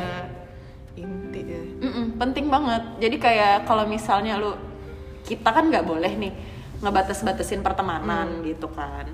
inti 0.91 1.41
ya. 1.41 1.61
Mm-mm, 1.87 2.05
penting 2.19 2.51
banget. 2.51 2.83
Jadi 2.99 3.15
kayak 3.17 3.63
kalau 3.63 3.87
misalnya 3.87 4.35
lu 4.35 4.51
kita 5.23 5.47
kan 5.47 5.71
nggak 5.71 5.87
boleh 5.87 6.11
nih 6.19 6.33
ngebatas-batasin 6.83 7.63
pertemanan 7.63 8.43
gitu 8.43 8.67
kan. 8.67 9.07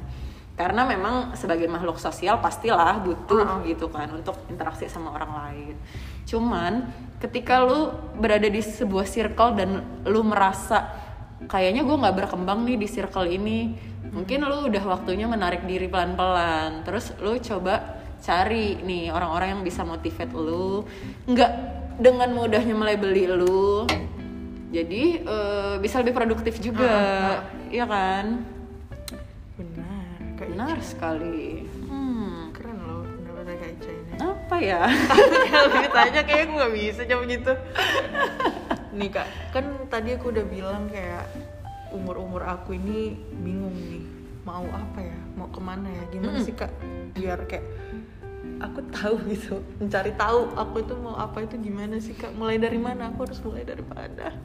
Karena 0.58 0.90
memang 0.90 1.38
sebagai 1.38 1.70
makhluk 1.70 2.02
sosial 2.02 2.42
pastilah 2.42 2.98
butuh 3.06 3.62
gitu 3.62 3.94
kan 3.94 4.10
untuk 4.10 4.42
interaksi 4.50 4.90
sama 4.90 5.14
orang 5.14 5.32
lain. 5.38 5.76
Cuman 6.26 6.90
ketika 7.22 7.62
lu 7.62 7.94
berada 8.18 8.50
di 8.50 8.58
sebuah 8.58 9.06
circle 9.06 9.54
dan 9.54 9.70
lu 10.10 10.26
merasa 10.26 11.07
kayaknya 11.46 11.86
gue 11.86 11.94
nggak 11.94 12.17
berkembang 12.25 12.65
nih 12.65 12.77
di 12.82 12.88
circle 12.89 13.29
ini. 13.29 13.77
Mungkin 14.10 14.41
lu 14.41 14.74
udah 14.74 14.84
waktunya 14.98 15.29
menarik 15.29 15.62
diri 15.70 15.86
pelan-pelan. 15.86 16.82
Terus 16.82 17.13
lu 17.22 17.38
coba 17.38 18.01
cari 18.17 18.82
nih 18.82 19.13
orang-orang 19.13 19.60
yang 19.60 19.62
bisa 19.62 19.86
motivate 19.86 20.34
lu. 20.34 20.82
Nggak 21.29 21.51
dengan 22.01 22.34
mudahnya 22.34 22.74
melabeli 22.74 23.29
lu. 23.29 23.86
Jadi 24.74 25.22
eh, 25.22 25.75
bisa 25.77 26.01
lebih 26.01 26.17
produktif 26.17 26.58
juga. 26.58 26.89
Iya 27.70 27.86
kan? 27.86 28.25
Benar 29.58 29.98
kak 30.38 30.48
benar 30.53 30.77
sekali. 30.86 31.65
Hmm. 31.89 32.53
Keren 32.53 32.77
loh 32.86 33.06
pendapatnya 33.06 33.56
kak 33.58 33.70
Ica 33.77 33.91
ini 33.91 34.12
apa 34.22 34.58
ya? 34.62 34.82
Kalau 35.53 35.70
ditanya 35.82 36.22
kayak 36.25 36.44
gue 36.50 36.58
gak 36.58 36.74
bisa 36.77 37.01
jawab 37.10 37.25
gitu 37.25 37.53
nih 38.98 39.10
kak. 39.13 39.27
Kan 39.54 39.66
tadi 39.88 40.18
aku 40.18 40.34
udah 40.34 40.46
bilang 40.50 40.89
kayak 40.89 41.30
umur 41.94 42.18
umur 42.20 42.42
aku 42.44 42.75
ini 42.75 43.13
bingung 43.46 43.77
nih. 43.77 44.04
Mau 44.44 44.66
apa 44.74 45.00
ya? 45.06 45.18
Mau 45.38 45.48
ke 45.54 45.62
mana 45.62 45.88
ya? 45.88 46.04
Gimana 46.10 46.42
sih 46.42 46.58
kak? 46.58 46.74
Biar 47.13 47.46
kayak 47.46 47.66
aku 48.58 48.82
tahu 48.89 49.16
gitu. 49.34 49.62
Mencari 49.77 50.12
tahu 50.18 50.50
aku 50.58 50.75
itu 50.82 50.94
mau 50.98 51.16
apa 51.16 51.46
itu 51.46 51.56
gimana 51.62 52.01
sih 52.01 52.18
kak? 52.18 52.34
Mulai 52.34 52.58
dari 52.58 52.82
mana? 52.82 53.13
Aku 53.13 53.24
harus 53.30 53.39
mulai 53.46 53.63
dari 53.63 53.86
mana? 53.86 54.34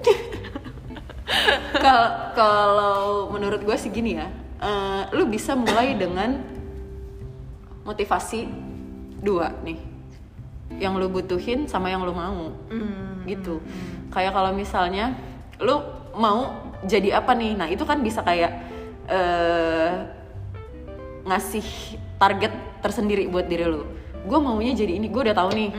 Kal- 1.82 2.37
kalau 2.37 3.32
menurut 3.32 3.64
gue 3.64 3.76
sih 3.80 3.88
gini 3.88 4.21
ya 4.21 4.28
eh, 4.61 5.02
lu 5.16 5.25
bisa 5.26 5.56
mulai 5.56 5.97
dengan 5.97 6.44
motivasi 7.88 8.47
dua 9.18 9.50
nih. 9.64 9.80
Yang 10.76 10.92
lu 10.99 11.06
butuhin 11.09 11.68
sama 11.68 11.88
yang 11.88 12.04
lu 12.04 12.12
mau. 12.12 12.52
Hmm, 12.68 13.23
gitu 13.26 13.62
kayak 14.12 14.37
kalau 14.37 14.52
misalnya 14.52 15.16
lu 15.59 15.81
mau 16.14 16.71
jadi 16.85 17.19
apa 17.19 17.33
nih? 17.33 17.57
Nah 17.57 17.69
itu 17.73 17.83
kan 17.88 18.04
bisa 18.04 18.21
kayak 18.21 18.52
eh 19.09 19.92
ngasih 21.23 21.97
target 22.19 22.52
tersendiri 22.83 23.26
buat 23.26 23.47
diri 23.49 23.66
lu. 23.66 23.87
Gue 24.23 24.38
maunya 24.38 24.75
jadi 24.75 24.99
ini 24.99 25.11
gue 25.11 25.23
udah 25.31 25.37
tahu 25.37 25.50
nih. 25.57 25.71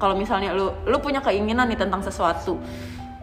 Kalau 0.00 0.18
misalnya 0.18 0.50
lu 0.50 0.74
lu 0.88 0.96
punya 0.98 1.22
keinginan 1.22 1.70
nih 1.70 1.78
tentang 1.78 2.02
sesuatu. 2.02 2.58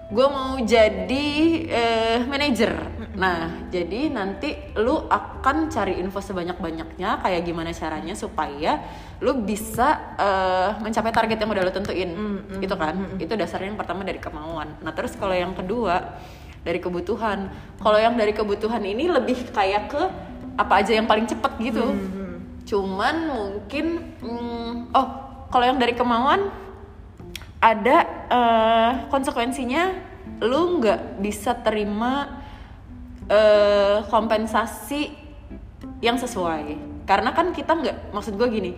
Gue 0.09 0.27
mau 0.29 0.57
jadi 0.61 1.27
eh, 1.69 2.19
manajer 2.25 2.73
nah 3.19 3.67
jadi 3.67 4.07
nanti 4.15 4.55
lu 4.79 4.95
akan 5.11 5.67
cari 5.67 5.99
info 5.99 6.23
sebanyak 6.23 6.55
banyaknya 6.55 7.19
kayak 7.19 7.43
gimana 7.43 7.75
caranya 7.75 8.15
supaya 8.15 8.79
lu 9.19 9.43
bisa 9.43 10.15
eh, 10.15 10.71
mencapai 10.79 11.11
target 11.11 11.35
yang 11.35 11.51
udah 11.51 11.63
lu 11.67 11.73
tentuin 11.75 12.11
gitu 12.63 12.75
kan? 12.79 12.95
itu 13.19 13.35
dasarnya 13.35 13.75
yang 13.75 13.79
pertama 13.79 14.07
dari 14.07 14.23
kemauan. 14.23 14.79
Nah 14.79 14.95
terus 14.95 15.19
kalau 15.19 15.35
yang 15.35 15.51
kedua 15.51 16.15
dari 16.63 16.79
kebutuhan. 16.79 17.51
Kalau 17.79 17.99
yang 17.99 18.15
dari 18.19 18.35
kebutuhan 18.35 18.83
ini 18.83 19.07
lebih 19.07 19.51
kayak 19.55 19.91
ke 19.91 20.01
apa 20.59 20.73
aja 20.83 20.91
yang 20.95 21.07
paling 21.07 21.27
cepet 21.27 21.53
gitu. 21.71 21.85
Cuman 22.67 23.15
mungkin 23.31 24.15
hmm, 24.19 24.91
oh 24.91 25.07
kalau 25.49 25.65
yang 25.65 25.79
dari 25.79 25.95
kemauan 25.95 26.51
ada 27.59 27.97
eh, 28.27 28.91
konsekuensinya 29.11 30.07
lu 30.39 30.79
nggak 30.79 31.19
bisa 31.19 31.57
terima 31.59 32.38
eh, 33.29 33.97
kompensasi 34.09 35.13
yang 36.03 36.17
sesuai. 36.17 36.75
Karena 37.05 37.31
kan 37.31 37.53
kita 37.55 37.73
nggak 37.77 37.97
maksud 38.13 38.35
gue 38.35 38.49
gini 38.49 38.71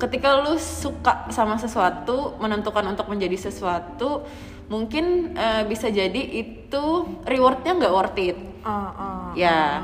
ketika 0.00 0.40
lu 0.40 0.56
suka 0.56 1.28
sama 1.28 1.60
sesuatu 1.60 2.40
menentukan 2.40 2.88
untuk 2.88 3.12
menjadi 3.12 3.52
sesuatu 3.52 4.24
mungkin 4.72 5.36
eh, 5.36 5.68
bisa 5.68 5.92
jadi 5.92 6.22
itu 6.40 6.84
rewardnya 7.28 7.76
nggak 7.76 7.92
worth 7.92 8.16
it. 8.16 8.38
Ah, 8.60 8.92
ah, 8.92 9.28
ya. 9.36 9.80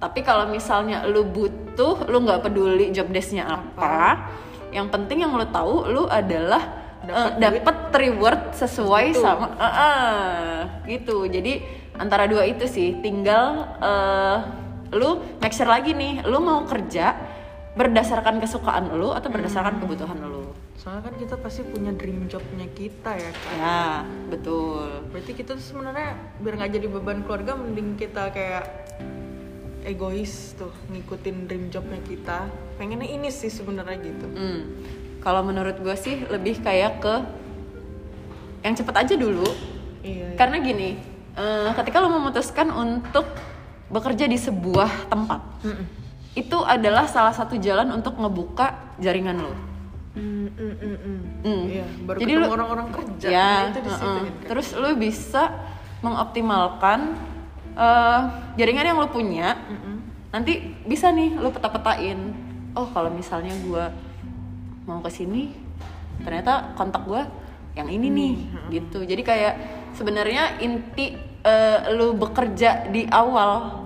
tapi 0.00 0.22
kalau 0.24 0.48
misalnya 0.48 1.04
lu 1.06 1.26
butuh 1.28 2.08
lu 2.08 2.24
nggak 2.24 2.46
peduli 2.46 2.88
job 2.94 3.10
desknya 3.10 3.58
apa 3.58 4.32
yang 4.70 4.88
penting 4.88 5.26
yang 5.26 5.34
lu 5.34 5.44
tahu 5.50 5.90
lu 5.90 6.06
adalah 6.08 6.80
Dapat 7.00 7.16
eh, 7.16 7.30
dapat 7.40 7.76
reward 7.96 8.42
sesuai 8.52 9.16
sama 9.16 9.56
eh, 9.56 9.64
eh, 9.64 10.56
gitu. 10.84 11.24
Jadi 11.24 11.64
antara 12.00 12.24
dua 12.24 12.48
itu 12.48 12.64
sih 12.64 12.96
tinggal 13.04 13.68
eh, 13.84 14.38
lu 14.96 15.20
make 15.38 15.52
sure 15.52 15.68
lagi 15.68 15.92
nih 15.92 16.24
lu 16.24 16.40
mau 16.40 16.64
kerja 16.64 17.14
berdasarkan 17.70 18.42
kesukaan 18.42 18.90
lu 18.98 19.14
atau 19.14 19.30
berdasarkan 19.30 19.78
kebutuhan 19.78 20.18
lu. 20.26 20.50
Soalnya 20.74 21.06
kan 21.06 21.14
kita 21.20 21.36
pasti 21.38 21.62
punya 21.62 21.94
dream 21.94 22.26
jobnya 22.26 22.66
kita 22.74 23.14
ya 23.14 23.30
kak. 23.30 23.52
Ya 23.54 23.84
betul. 24.26 25.06
Berarti 25.14 25.32
kita 25.38 25.54
tuh 25.54 25.62
sebenarnya 25.62 26.18
biar 26.42 26.58
nggak 26.58 26.72
jadi 26.80 26.86
beban 26.90 27.22
keluarga 27.22 27.54
mending 27.54 27.94
kita 27.94 28.32
kayak 28.34 28.64
egois 29.86 30.58
tuh 30.58 30.72
ngikutin 30.90 31.46
dream 31.46 31.70
jobnya 31.70 32.00
kita. 32.02 32.50
Pengennya 32.74 33.06
ini 33.06 33.30
sih 33.30 33.52
sebenarnya 33.52 34.02
gitu. 34.02 34.26
Hmm. 34.26 34.60
Kalau 35.20 35.44
menurut 35.46 35.78
gue 35.78 35.94
sih 36.00 36.26
lebih 36.26 36.64
kayak 36.64 36.98
ke 36.98 37.14
yang 38.66 38.74
cepet 38.74 38.94
aja 38.96 39.14
dulu. 39.14 39.46
iya. 40.00 40.32
Karena 40.36 40.58
gini, 40.64 40.96
eh, 41.40 41.70
ketika 41.74 41.96
lo 41.98 42.12
memutuskan 42.12 42.68
untuk 42.68 43.24
bekerja 43.88 44.24
di 44.24 44.36
sebuah 44.36 45.08
tempat, 45.08 45.40
Mm-mm. 45.62 45.84
itu 46.32 46.58
adalah 46.60 47.08
salah 47.08 47.32
satu 47.32 47.56
jalan 47.56 47.90
untuk 47.90 48.14
ngebuka 48.14 48.96
jaringan 48.96 49.40
lo. 49.40 49.54
Mm, 50.10 50.50
mm, 50.50 50.74
mm, 50.76 50.96
mm. 50.98 51.20
Hmm. 51.40 51.62
iya 51.64 51.86
baru 52.02 52.18
Jadi 52.18 52.32
lu- 52.34 52.50
orang-orang 52.50 52.88
kerja 52.90 53.28
Ya, 53.30 53.50
Nah, 53.62 53.70
itu 53.70 53.78
di 53.78 53.88
situ 53.88 54.02
heeh. 54.04 54.18
kan, 54.18 54.34
terus 54.44 54.68
lo 54.74 54.90
bisa 54.92 55.42
mengoptimalkan 56.04 57.14
eh, 57.72 58.20
jaringan 58.56 58.86
yang 58.86 58.98
lo 58.98 59.06
punya 59.06 59.54
Mm-mm. 59.54 59.96
nanti 60.28 60.52
bisa 60.82 61.08
nih 61.10 61.38
lo 61.38 61.48
peta-petain 61.48 62.18
oh 62.74 62.90
kalau 62.90 63.06
misalnya 63.08 63.54
gue 63.56 63.84
mau 64.82 64.98
ke 64.98 65.10
sini 65.10 65.54
ternyata 66.20 66.74
kontak 66.74 67.06
gue 67.06 67.22
yang 67.72 67.86
ini 67.86 68.10
nih 68.10 68.34
gitu 68.72 69.02
jadi 69.02 69.22
kayak 69.22 69.54
sebenarnya 69.94 70.58
inti 70.58 71.14
eh, 71.44 71.78
lo 71.96 72.12
bekerja 72.16 72.88
di 72.88 73.06
awal 73.08 73.80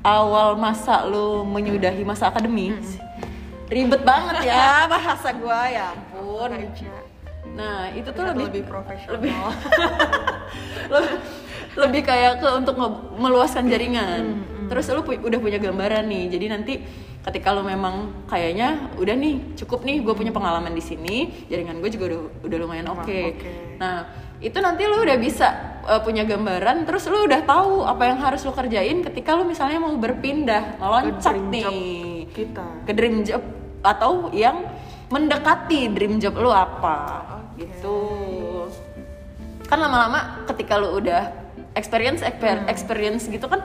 awal 0.00 0.56
masa 0.56 1.04
lo 1.04 1.44
menyudahi 1.44 2.02
masa 2.04 2.32
akademis 2.32 2.96
ribet 3.68 4.02
banget 4.02 4.48
ya 4.48 4.84
bahasa 4.92 5.30
gue 5.32 5.60
ya 5.72 5.92
ampun 5.92 6.50
nah 7.50 7.90
itu 7.90 8.08
tuh 8.14 8.24
lebih 8.30 8.46
lebih 8.46 8.62
profesional. 8.70 9.12
lebih 9.18 9.32
lebih, 10.94 11.16
lebih 11.78 12.02
kayak 12.02 12.42
ke 12.42 12.48
untuk 12.56 12.74
meluaskan 13.18 13.66
jaringan. 13.70 14.42
Terus 14.70 14.86
lu 14.94 15.02
pu- 15.02 15.18
udah 15.18 15.38
punya 15.42 15.58
gambaran 15.58 16.06
nih. 16.06 16.24
Jadi 16.30 16.46
nanti 16.46 16.72
ketika 17.26 17.52
lu 17.52 17.66
memang 17.66 18.26
kayaknya 18.30 18.94
udah 18.96 19.14
nih 19.18 19.58
cukup 19.58 19.82
nih 19.82 20.00
gue 20.00 20.14
punya 20.14 20.30
pengalaman 20.30 20.72
di 20.72 20.82
sini, 20.82 21.46
jaringan 21.50 21.82
gue 21.82 21.90
juga 21.90 22.04
udah 22.14 22.20
udah 22.46 22.58
lumayan 22.58 22.86
oke. 22.90 23.02
oke. 23.34 23.52
Nah, 23.82 24.06
itu 24.40 24.56
nanti 24.56 24.88
lu 24.88 25.04
udah 25.04 25.18
bisa 25.20 25.48
uh, 25.84 26.00
punya 26.00 26.24
gambaran 26.24 26.88
terus 26.88 27.04
lu 27.12 27.28
udah 27.28 27.44
tahu 27.44 27.84
apa 27.84 28.08
yang 28.08 28.18
harus 28.24 28.40
lu 28.48 28.56
kerjain 28.56 29.04
ketika 29.04 29.36
lu 29.36 29.44
misalnya 29.44 29.76
mau 29.76 29.92
berpindah, 30.00 30.80
meloncat 30.80 31.36
nih. 31.52 32.24
kita. 32.32 32.88
ke 32.88 32.92
dream 32.96 33.20
job 33.20 33.44
atau 33.84 34.32
yang 34.32 34.64
mendekati 35.12 35.92
dream 35.92 36.16
job 36.16 36.40
lu 36.40 36.48
apa 36.48 37.20
Oke. 37.52 37.68
gitu. 37.68 37.98
Kan 39.68 39.78
lama-lama 39.82 40.48
ketika 40.48 40.80
lu 40.80 40.96
udah 40.96 41.36
experience 41.76 42.24
exper- 42.24 42.64
experience 42.66 43.28
gitu 43.28 43.44
kan 43.44 43.60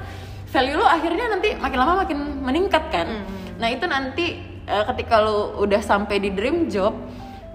value 0.51 0.75
lu 0.75 0.86
akhirnya 0.86 1.32
nanti 1.32 1.55
makin 1.55 1.79
lama 1.79 2.03
makin 2.03 2.20
meningkat 2.44 2.84
kan. 2.91 3.08
Nah 3.55 3.67
itu 3.72 3.88
nanti 3.88 4.44
eh, 4.67 4.84
ketika 4.91 5.24
lu 5.24 5.55
udah 5.63 5.79
sampai 5.79 6.20
di 6.20 6.36
dream 6.36 6.67
job 6.67 6.91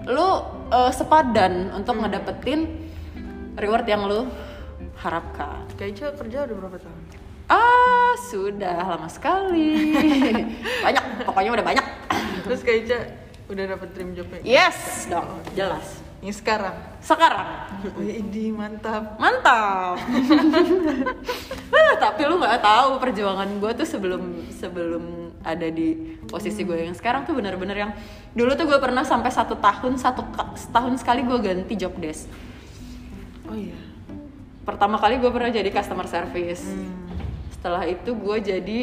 lu 0.09 0.27
eh, 0.73 0.89
sepadan 0.89 1.69
untuk 1.77 2.01
ngedapetin 2.01 2.89
reward 3.55 3.85
yang 3.85 4.05
lu 4.05 4.27
harapkan 4.97 5.65
Kaica 5.75 6.13
kerja 6.13 6.45
udah 6.45 6.55
berapa 6.57 6.77
tahun? 6.77 7.01
ah 7.51 8.13
sudah 8.31 8.95
lama 8.95 9.07
sekali 9.07 9.91
banyak 10.85 11.03
pokoknya 11.27 11.51
udah 11.53 11.65
banyak 11.65 11.85
Terus 12.41 12.61
Kaica 12.63 12.97
udah 13.47 13.63
dapet 13.67 13.89
dream 13.93 14.15
jobnya? 14.15 14.39
Yes 14.41 15.05
dong, 15.05 15.27
jelas. 15.53 15.99
Ini 16.21 16.31
sekarang. 16.31 16.73
Sekarang 16.99 17.67
Idi 17.99 18.49
mantap. 18.49 19.15
mantap. 19.17 19.99
Ah, 21.71 21.95
tapi 21.99 22.23
lu 22.23 22.39
nggak 22.39 22.61
tahu 22.63 22.99
perjuangan 23.03 23.47
gue 23.59 23.71
tuh 23.75 23.87
sebelum 23.87 24.21
sebelum 24.53 25.03
ada 25.43 25.67
di 25.67 26.15
posisi 26.23 26.63
gue 26.63 26.87
yang 26.87 26.95
sekarang 26.95 27.25
tuh 27.25 27.35
bener-bener 27.35 27.75
yang 27.75 27.91
dulu 28.31 28.53
tuh 28.55 28.63
gue 28.69 28.79
pernah 28.79 29.03
sampai 29.03 29.27
satu 29.27 29.57
tahun 29.59 29.97
satu 29.99 30.21
setahun 30.55 31.01
sekali 31.03 31.25
gue 31.27 31.37
ganti 31.41 31.73
job 31.75 31.91
desk. 31.99 32.31
Oh 33.51 33.57
iya. 33.59 33.75
Pertama 34.63 34.95
kali 34.95 35.19
gue 35.19 35.27
pernah 35.27 35.51
jadi 35.51 35.67
customer 35.67 36.07
service. 36.07 36.63
Hmm. 36.63 36.87
Setelah 37.51 37.83
itu 37.83 38.15
gue 38.15 38.37
jadi 38.39 38.79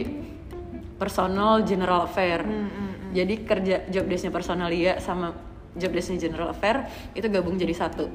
personal 1.01 1.65
general 1.65 2.05
affair. 2.05 2.45
Hmm, 2.45 2.69
hmm, 2.69 2.93
Jadi 3.17 3.35
kerja 3.49 3.77
job 3.89 4.05
desknya 4.05 4.29
personalia 4.29 5.01
sama 5.01 5.33
job 5.73 5.97
desknya 5.97 6.29
general 6.29 6.53
affair 6.53 6.85
itu 7.17 7.25
gabung 7.33 7.57
jadi 7.57 7.73
satu. 7.73 8.13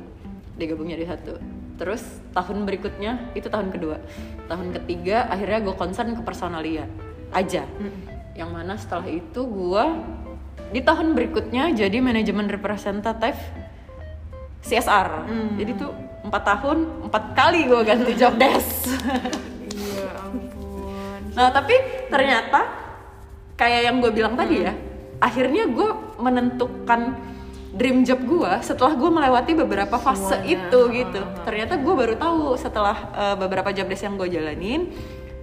Digabung 0.53 0.85
jadi 0.85 1.09
satu. 1.09 1.41
Terus 1.81 2.05
tahun 2.37 2.69
berikutnya 2.69 3.33
itu 3.33 3.49
tahun 3.49 3.73
kedua. 3.73 3.97
Tahun 4.45 4.67
ketiga 4.77 5.25
akhirnya 5.33 5.65
gue 5.65 5.73
concern 5.73 6.13
ke 6.13 6.21
personalia 6.21 6.85
aja. 7.33 7.65
Yang 8.37 8.49
mana 8.53 8.77
setelah 8.77 9.09
itu 9.09 9.41
gue 9.41 9.85
di 10.69 10.85
tahun 10.85 11.17
berikutnya 11.17 11.73
jadi 11.73 11.97
manajemen 11.97 12.45
representatif 12.45 13.33
CSR. 14.61 15.25
Jadi 15.57 15.71
tuh 15.73 16.12
empat 16.23 16.43
tahun 16.43 16.77
empat 17.11 17.23
kali 17.35 17.67
gue 17.67 17.81
ganti 17.83 18.13
job 18.15 18.33
desk. 18.39 18.87
Iya 19.69 20.07
ampun. 20.23 21.19
Nah 21.35 21.51
tapi 21.51 21.75
ternyata 22.07 22.59
kayak 23.59 23.81
yang 23.91 23.95
gue 23.99 24.11
bilang 24.11 24.33
tadi 24.39 24.63
ya, 24.63 24.73
akhirnya 25.19 25.67
gue 25.67 25.89
menentukan 26.17 27.19
dream 27.73 28.05
job 28.05 28.21
gue 28.23 28.51
setelah 28.61 28.93
gue 28.93 29.09
melewati 29.09 29.51
beberapa 29.57 29.97
fase 29.97 30.39
Semuanya. 30.39 30.69
itu 30.69 30.79
gitu. 30.93 31.21
Ternyata 31.43 31.73
gue 31.81 31.93
baru 31.93 32.15
tahu 32.15 32.53
setelah 32.55 32.97
uh, 33.13 33.35
beberapa 33.35 33.73
job 33.73 33.89
desk 33.89 34.05
yang 34.05 34.15
gue 34.15 34.29
jalanin, 34.29 34.93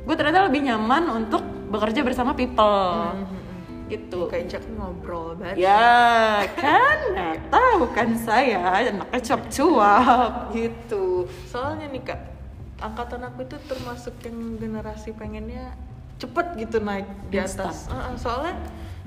gue 0.06 0.14
ternyata 0.16 0.46
lebih 0.48 0.64
nyaman 0.64 1.10
untuk 1.10 1.42
bekerja 1.70 2.02
bersama 2.02 2.34
people 2.34 3.14
gitu. 3.90 4.30
Kaica 4.30 4.62
kan 4.62 4.72
ngobrol 4.78 5.34
banget. 5.34 5.66
Ya 5.66 6.46
kan, 6.54 6.98
nggak 7.10 7.50
tahu 7.50 7.90
kan 7.90 8.14
saya 8.14 8.86
anaknya 8.86 9.20
cuap-cuap 9.26 10.54
gitu. 10.54 11.26
Soalnya 11.50 11.90
nih 11.90 12.02
kak, 12.06 12.20
angkatan 12.78 13.26
aku 13.26 13.44
itu 13.44 13.58
termasuk 13.66 14.14
yang 14.22 14.56
generasi 14.56 15.10
pengennya 15.12 15.74
cepet 16.22 16.46
gitu 16.62 16.78
naik 16.78 17.08
di 17.28 17.42
atas. 17.42 17.90
Heeh, 17.90 18.14
soalnya 18.16 18.54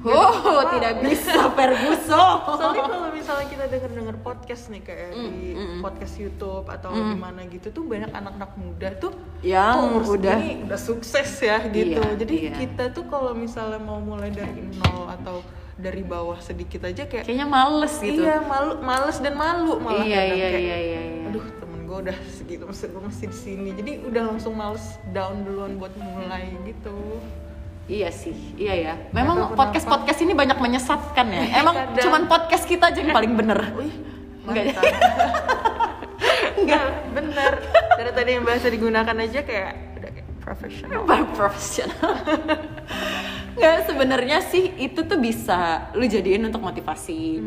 Oh, 0.05 0.63
tidak 0.67 0.99
bisa 0.99 1.47
Ferguson. 1.51 2.35
Soalnya 2.59 2.83
kalau 2.85 3.09
misalnya 3.09 3.47
kita 3.47 3.65
denger-denger 3.67 4.15
podcast 4.19 4.63
nih 4.67 4.81
kayak 4.81 5.15
di 5.15 5.55
mm, 5.55 5.55
mm. 5.55 5.79
podcast 5.79 6.13
YouTube 6.17 6.65
atau 6.65 6.91
di 6.91 7.15
mana 7.15 7.43
gitu 7.45 7.71
tuh 7.71 7.83
banyak 7.83 8.11
anak-anak 8.11 8.51
muda 8.53 8.89
tuh 8.97 9.15
Yang 9.39 9.75
"Oh, 9.75 9.85
umur 9.87 10.01
udah- 10.13 10.35
segini 10.35 10.63
udah 10.63 10.79
sukses 10.81 11.29
ya 11.39 11.57
gitu. 11.65 11.99
Iya, 11.99 12.19
Jadi 12.19 12.35
iya. 12.37 12.51
kita 12.53 12.91
tuh 12.91 13.07
kalau 13.07 13.31
misalnya 13.31 13.79
mau 13.79 13.97
mulai 13.97 14.27
dari 14.27 14.59
nol 14.73 15.07
atau 15.09 15.39
dari 15.73 15.99
bawah 16.01 16.37
sedikit 16.37 16.83
aja 16.83 17.03
kayak 17.03 17.25
Kayaknya 17.25 17.47
males 17.49 17.93
gitu. 17.97 18.21
iya 18.21 18.37
malu 18.39 18.77
males 18.79 19.17
dan 19.17 19.33
malu 19.33 19.79
malah 19.79 20.05
Iya, 20.05 20.19
kadang 20.21 20.37
iya, 20.37 20.47
kayak, 20.47 20.61
iya, 20.61 20.77
iya, 20.77 20.99
iya. 21.01 21.23
aduh 21.27 21.45
temen 21.57 21.79
gue 21.83 21.97
udah 22.03 22.17
segitu 22.29 22.63
masih 22.63 22.87
gue 22.87 23.01
masih 23.01 23.25
di 23.25 23.37
sini 23.39 23.69
jadi 23.73 23.91
udah 24.05 24.23
langsung 24.29 24.53
males 24.53 24.85
down 25.09 25.41
duluan 25.41 25.75
buat 25.75 25.91
mulai 25.95 26.45
gitu 26.63 26.93
Iya 27.84 28.10
sih, 28.15 28.32
iya 28.56 28.74
ya. 28.80 28.93
Memang 29.12 29.60
podcast 29.60 29.84
podcast 29.84 30.24
ini 30.24 30.32
banyak 30.32 30.56
menyesatkan 30.56 31.28
ya. 31.28 31.43
Emang 31.62 31.76
Kadang. 31.76 32.00
cuman 32.00 32.22
podcast 32.32 32.63
kita 32.63 32.88
aja 32.88 33.00
yang 33.04 33.12
paling 33.12 33.36
bener. 33.36 33.60
wih 33.76 33.91
Enggak. 34.43 34.76
enggak 36.60 36.88
bener 37.15 37.54
dari 37.96 38.12
tadi 38.12 38.30
yang 38.36 38.43
bahasa 38.43 38.67
digunakan 38.67 39.15
aja 39.15 39.39
kayak 39.39 39.72
udah 40.00 40.10
kayak 40.12 40.28
profesional 40.39 41.00
profesional. 41.32 42.12
Nggak 43.60 43.76
sebenarnya 43.88 44.38
sih 44.43 44.76
itu 44.76 45.00
tuh 45.04 45.15
bisa 45.15 45.88
lu 45.96 46.04
jadiin 46.04 46.43
untuk 46.43 46.60
motivasi. 46.60 47.39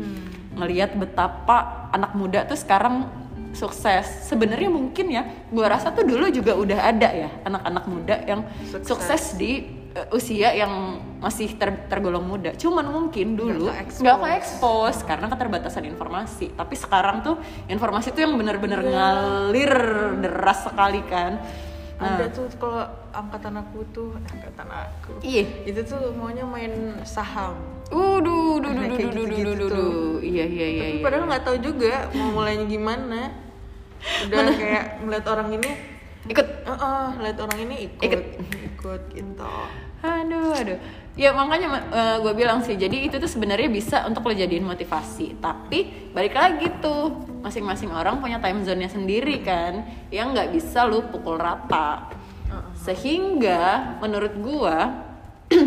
Ngelihat 0.57 0.97
betapa 0.97 1.89
anak 1.93 2.17
muda 2.17 2.49
tuh 2.49 2.57
sekarang 2.57 3.05
sukses. 3.53 4.05
Sebenarnya 4.25 4.69
mungkin 4.73 5.05
ya, 5.13 5.21
gua 5.53 5.77
rasa 5.77 5.93
tuh 5.93 6.01
dulu 6.01 6.29
juga 6.33 6.57
udah 6.57 6.79
ada 6.93 7.09
ya 7.13 7.29
anak-anak 7.45 7.83
muda 7.85 8.15
yang 8.25 8.41
Sukses. 8.65 8.85
sukses, 8.89 9.23
di 9.37 9.76
usia 10.11 10.53
yang 10.53 10.71
masih 11.17 11.57
ter- 11.57 11.87
tergolong 11.87 12.21
muda. 12.21 12.53
Cuman 12.53 12.85
mungkin 12.85 13.33
dulu 13.33 13.67
Nggak 13.71 14.17
ke 14.21 14.29
expose 14.37 15.01
karena 15.01 15.25
keterbatasan 15.25 15.83
informasi. 15.85 16.53
Tapi 16.53 16.75
sekarang 16.75 17.21
tuh 17.21 17.35
informasi 17.65 18.13
tuh 18.13 18.21
yang 18.21 18.33
benar-benar 18.35 18.81
Iya. 18.81 18.91
ngalir 18.91 19.73
deras 20.21 20.59
sekali 20.63 21.01
kan. 21.05 21.41
ada 21.97 22.29
tuh 22.29 22.45
kalau 22.61 22.85
angkatan 23.09 23.57
aku 23.57 23.81
tuh 23.89 24.13
eh, 24.13 24.29
angkatan 24.29 24.69
aku 24.69 25.17
Iya. 25.25 25.65
itu 25.65 25.81
tuh 25.81 26.13
maunya 26.13 26.45
main 26.45 26.93
saham 27.01 27.57
Waduh, 27.89 28.61
duh, 28.61 28.69
duh, 28.69 28.69
Nah, 28.69 28.85
duh, 28.85 29.09
duh, 29.09 29.25
duh, 29.25 29.53
duh, 29.57 29.69
duh. 29.73 30.17
Iya, 30.21 30.45
iya, 30.45 30.67
iya. 30.77 30.83
tapi 30.85 30.97
iya. 30.99 31.01
padahal 31.01 31.25
nggak 31.25 31.41
tahu 31.41 31.57
juga 31.57 32.05
mau 32.13 32.37
mulainya 32.37 32.69
gimana 32.69 33.33
udah 34.29 34.45
kayak 34.53 34.85
melihat 35.01 35.25
orang 35.25 35.49
ini 35.57 35.69
ikut. 36.29 36.47
Heeh, 36.69 37.07
lihat 37.17 37.37
orang 37.41 37.59
ini 37.65 37.75
ikut 37.89 38.03
Ikut. 38.05 38.21
Ikut 38.77 39.01
gitu 39.11 39.49
Aduh, 39.97 40.53
aduh. 40.53 40.77
Ya 41.17 41.33
makanya 41.33 41.89
gue 42.21 42.33
bilang 42.37 42.61
sih, 42.61 42.77
jadi 42.77 43.09
itu 43.09 43.17
tuh 43.17 43.25
sebenarnya 43.25 43.65
bisa 43.65 44.05
untuk 44.05 44.29
lo 44.29 44.37
jadiin 44.37 44.61
motivasi. 44.61 45.41
Tapi 45.41 46.13
balik 46.13 46.37
lagi 46.37 46.69
tuh, 46.77 47.17
masing-masing 47.41 47.89
orang 47.89 48.21
punya 48.21 48.37
time 48.37 48.61
zone-nya 48.61 48.93
sendiri 48.93 49.41
kan, 49.41 49.81
yang 50.13 50.37
nggak 50.37 50.53
bisa 50.53 50.85
lo 50.85 51.01
pukul 51.09 51.41
rata. 51.41 52.13
Sehingga 52.77 53.97
menurut 53.97 54.37
gua 54.37 54.77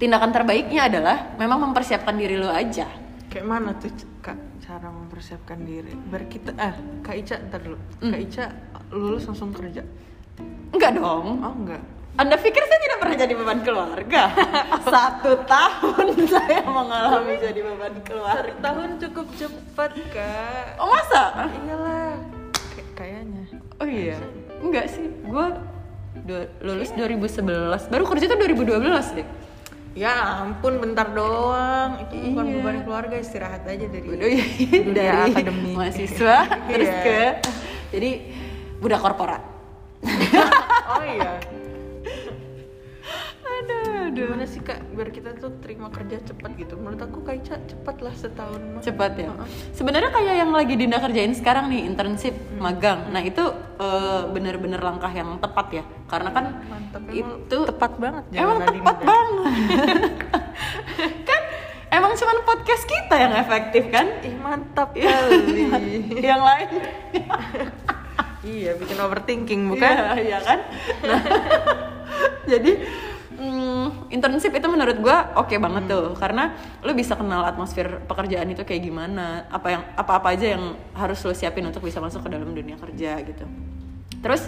tindakan 0.00 0.30
terbaiknya 0.30 0.86
adalah 0.86 1.34
memang 1.34 1.70
mempersiapkan 1.70 2.14
diri 2.14 2.38
lo 2.38 2.46
aja. 2.46 2.86
kayak 3.26 3.46
mana 3.48 3.72
tuh 3.74 3.88
kak 4.20 4.36
cara 4.60 4.92
mempersiapkan 4.92 5.56
diri 5.64 5.96
biar 5.96 6.28
kita 6.28 6.52
eh 6.52 6.74
kak 7.00 7.16
Ica 7.16 7.36
ntar 7.48 7.64
dulu 7.64 7.80
kak 7.98 8.20
Ica 8.20 8.44
lulus 8.92 9.24
langsung 9.24 9.56
kerja 9.56 9.80
Enggak 10.68 11.00
dong. 11.00 11.40
oh 11.40 11.54
enggak 11.56 11.80
Anda 12.12 12.36
pikir 12.36 12.60
saya 12.60 12.76
tidak 12.78 12.98
pernah 12.98 13.16
jadi 13.16 13.32
beban 13.32 13.60
keluarga? 13.60 14.22
Satu 14.92 15.32
tahun 15.42 16.06
saya 16.30 16.60
mengalami 16.62 17.34
jadi 17.36 17.60
beban 17.62 17.92
satu 17.94 18.04
keluarga. 18.04 18.52
tahun 18.60 18.88
cukup 18.98 19.26
cepat 19.34 19.90
kak 20.12 20.66
Oh 20.76 20.88
masa? 20.88 21.48
iyalah 21.58 22.20
Kay- 22.70 22.90
kayaknya 22.94 23.42
Oh 23.76 23.88
iya. 23.88 24.20
Enggak 24.60 24.86
sih. 24.88 25.08
Gue 25.22 25.46
lulus 26.60 26.92
2011 26.92 27.48
baru 27.88 28.04
kerja 28.06 28.24
tuh 28.26 28.38
2012 28.38 29.16
deh 29.16 29.26
Ya 29.94 30.12
ampun 30.38 30.76
bentar 30.78 31.08
doang 31.08 31.96
Itu 31.98 32.14
bukan 32.28 32.44
Iya. 32.46 32.54
beban 32.54 32.76
keluarga 32.82 33.16
istirahat 33.16 33.64
aja 33.64 33.86
dari 33.86 34.04
Udah 34.06 34.28
ya, 34.28 34.44
dunia 34.84 34.92
dari 34.94 35.32
akademik. 35.32 35.74
mahasiswa 35.74 36.36
terus 36.68 36.90
Iya. 36.90 37.00
ke 37.02 37.20
jadi 37.90 38.10
budak 38.78 39.00
korporat 39.00 39.42
Oh 40.92 41.02
iya 41.02 41.40
Gimana 44.12 44.44
sih 44.44 44.60
kak 44.60 44.92
biar 44.92 45.08
kita 45.08 45.32
tuh 45.34 45.56
terima 45.58 45.88
kerja 45.88 46.20
cepat 46.22 46.52
gitu 46.54 46.76
Menurut 46.76 47.00
aku 47.00 47.20
Kaica 47.22 47.56
cepat 47.58 47.96
lah 47.98 48.12
setahun 48.12 48.60
mah 48.60 48.80
cepat 48.80 49.12
ya 49.16 49.26
Heeh. 49.26 49.48
sebenarnya 49.72 50.10
kayak 50.10 50.34
yang 50.36 50.50
lagi 50.50 50.74
Dinda 50.74 50.98
kerjain 50.98 51.32
sekarang 51.32 51.66
nih 51.66 51.82
internship 51.82 52.34
Hmm. 52.52 52.60
magang 52.62 53.08
nah 53.08 53.18
itu 53.20 53.40
eh, 53.74 54.22
bener-bener 54.28 54.78
langkah 54.78 55.08
yang 55.08 55.36
tepat 55.36 55.66
ya 55.72 55.84
karena 56.06 56.30
kan 56.30 56.44
Mantap 56.62 57.02
itu 57.10 57.56
tepat 57.66 57.92
banget 57.96 58.24
emang 58.32 58.58
tepat 58.60 58.68
Adinda. 58.94 59.02
banget 59.02 59.52
kan 61.28 61.42
emang 61.90 62.12
cuman 62.12 62.36
podcast 62.42 62.84
kita 62.84 63.14
yang 63.16 63.32
efektif 63.34 63.82
kan 63.88 64.06
Ih 64.20 64.36
mantap 64.36 64.92
kali 64.92 65.40
yang 66.22 66.40
lain 66.40 66.68
Iya 68.42 68.74
bikin 68.74 68.98
overthinking 68.98 69.70
bukan? 69.70 69.86
Iya, 69.86 70.18
iya 70.18 70.38
kan? 70.42 70.58
Nah, 71.06 71.22
jadi 72.44 72.72
mm, 73.42 74.14
internship 74.14 74.54
itu 74.54 74.66
menurut 74.70 74.96
gua 75.02 75.34
oke 75.34 75.50
banget 75.58 75.90
tuh 75.90 76.14
karena 76.14 76.54
lu 76.86 76.94
bisa 76.94 77.18
kenal 77.18 77.42
atmosfer 77.42 77.98
pekerjaan 78.06 78.46
itu 78.54 78.62
kayak 78.62 78.86
gimana, 78.86 79.50
apa 79.50 79.68
yang 79.74 79.82
apa-apa 79.98 80.38
aja 80.38 80.54
yang 80.54 80.78
harus 80.94 81.18
lu 81.26 81.34
siapin 81.34 81.66
untuk 81.66 81.82
bisa 81.82 81.98
masuk 81.98 82.22
ke 82.22 82.30
dalam 82.30 82.54
dunia 82.54 82.78
kerja 82.78 83.18
gitu. 83.26 83.44
Terus 84.22 84.46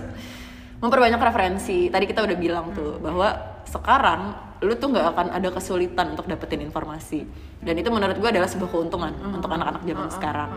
memperbanyak 0.78 1.18
referensi. 1.18 1.90
Tadi 1.90 2.04
kita 2.06 2.22
udah 2.22 2.36
bilang 2.38 2.70
tuh 2.70 3.02
bahwa 3.02 3.34
sekarang 3.66 4.20
lu 4.62 4.78
tuh 4.78 4.94
nggak 4.94 5.06
akan 5.12 5.26
ada 5.34 5.48
kesulitan 5.50 6.14
untuk 6.14 6.30
dapetin 6.30 6.62
informasi. 6.62 7.26
Dan 7.58 7.74
itu 7.74 7.90
menurut 7.90 8.14
gua 8.22 8.30
adalah 8.30 8.46
sebuah 8.46 8.70
keuntungan 8.70 9.12
untuk 9.34 9.50
anak-anak 9.50 9.82
zaman 9.82 10.08
sekarang. 10.14 10.50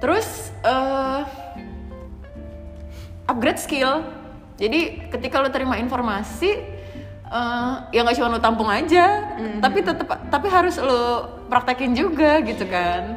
Terus 0.00 0.50
eh, 0.64 1.22
upgrade 3.28 3.60
skill. 3.60 4.02
Jadi 4.58 5.10
ketika 5.10 5.42
lo 5.42 5.50
terima 5.50 5.80
informasi, 5.80 6.81
eh, 7.32 7.74
ya 7.96 8.04
nggak 8.04 8.16
cuma 8.20 8.28
lo 8.36 8.40
tampung 8.44 8.68
aja, 8.68 9.34
tapi 9.64 9.80
tetap 9.80 10.06
tapi 10.28 10.46
harus 10.52 10.76
lo 10.76 11.26
praktekin 11.48 11.96
juga 11.96 12.44
gitu 12.44 12.68
kan. 12.68 13.16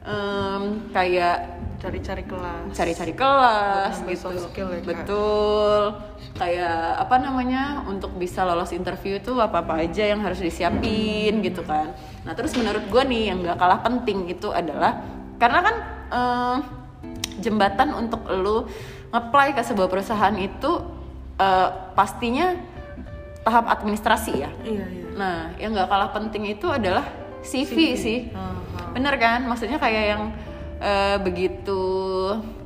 Em, 0.00 0.62
kayak 0.96 1.60
Cari-cari 1.80 2.28
kelas 2.28 2.76
cari-cari 2.76 3.12
kelas 3.16 4.04
gitu. 4.04 4.28
skill 4.52 4.68
ya. 4.68 4.80
Betul. 4.84 5.96
Kayak 6.36 7.08
apa 7.08 7.16
namanya 7.16 7.88
untuk 7.88 8.12
bisa 8.20 8.44
lolos 8.44 8.76
interview 8.76 9.16
itu 9.16 9.32
apa-apa 9.32 9.88
aja 9.88 10.04
yang 10.04 10.20
harus 10.20 10.44
disiapin 10.44 11.40
gitu 11.40 11.64
kan. 11.64 11.96
Nah, 12.28 12.36
terus 12.36 12.52
menurut 12.52 12.84
gue 12.84 13.02
nih 13.08 13.32
yang 13.32 13.40
gak 13.40 13.56
kalah 13.56 13.80
penting 13.80 14.28
itu 14.28 14.52
adalah 14.52 15.00
karena 15.40 15.58
kan 15.64 15.76
eh, 16.12 16.56
jembatan 17.40 17.96
untuk 17.96 18.28
lu 18.28 18.68
nge-apply 19.08 19.56
ke 19.56 19.64
sebuah 19.64 19.88
perusahaan 19.88 20.36
itu 20.36 20.84
eh, 21.40 21.68
pastinya 21.96 22.60
tahap 23.40 23.64
administrasi 23.72 24.32
ya. 24.36 24.50
Iya 24.64 24.84
iya 24.86 25.06
Nah, 25.16 25.52
yang 25.60 25.76
gak 25.76 25.88
kalah 25.92 26.10
penting 26.16 26.48
itu 26.48 26.64
adalah 26.68 27.04
CV, 27.44 27.92
sih. 27.96 28.18
Ah, 28.32 28.56
Bener 28.96 29.16
kan? 29.20 29.44
Maksudnya 29.44 29.76
kayak 29.76 30.04
yang 30.16 30.22
eh, 30.80 31.16
begitu 31.20 31.80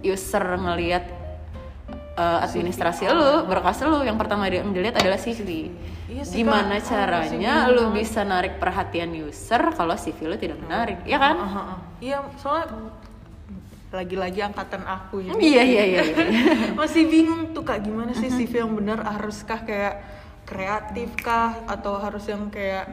user 0.03 0.45
ngelihat 0.55 1.05
eh, 2.15 2.39
administrasi 2.47 3.11
lu, 3.11 3.47
berkas 3.51 3.83
lu, 3.83 4.07
yang 4.07 4.15
pertama 4.15 4.47
dia 4.47 4.63
dilihat 4.63 5.03
adalah 5.03 5.19
CV. 5.19 5.75
Iya 6.05 6.23
sih, 6.23 6.45
Gimana 6.45 6.79
Kak. 6.79 6.87
caranya 6.87 7.67
Oh, 7.67 7.75
CV 7.75 7.75
lu 7.75 7.85
bisa 7.91 8.21
narik 8.23 8.63
perhatian 8.63 9.11
user 9.19 9.63
kalau 9.75 9.99
CV 9.99 10.19
lu 10.31 10.37
tidak 10.39 10.59
menarik, 10.63 11.03
ya 11.09 11.19
kan? 11.19 11.37
Ah, 11.39 11.57
ah. 11.59 11.79
Iya 11.99 12.23
soalnya 12.39 12.71
lagi-lagi 13.95 14.43
angkatan 14.43 14.83
aku 14.83 15.23
ya 15.23 15.31
Iya 15.39 15.63
iya 15.63 15.83
iya. 15.87 16.03
iya. 16.03 16.27
masih 16.79 17.07
bingung 17.07 17.55
tuh 17.55 17.63
kak 17.63 17.87
gimana 17.87 18.11
sih 18.11 18.27
CV 18.27 18.67
yang 18.67 18.75
benar 18.75 19.07
haruskah 19.07 19.63
kayak 19.63 20.03
kreatif 20.45 21.17
kah 21.21 21.65
atau 21.69 22.01
harus 22.01 22.25
yang 22.29 22.49
kayak 22.53 22.89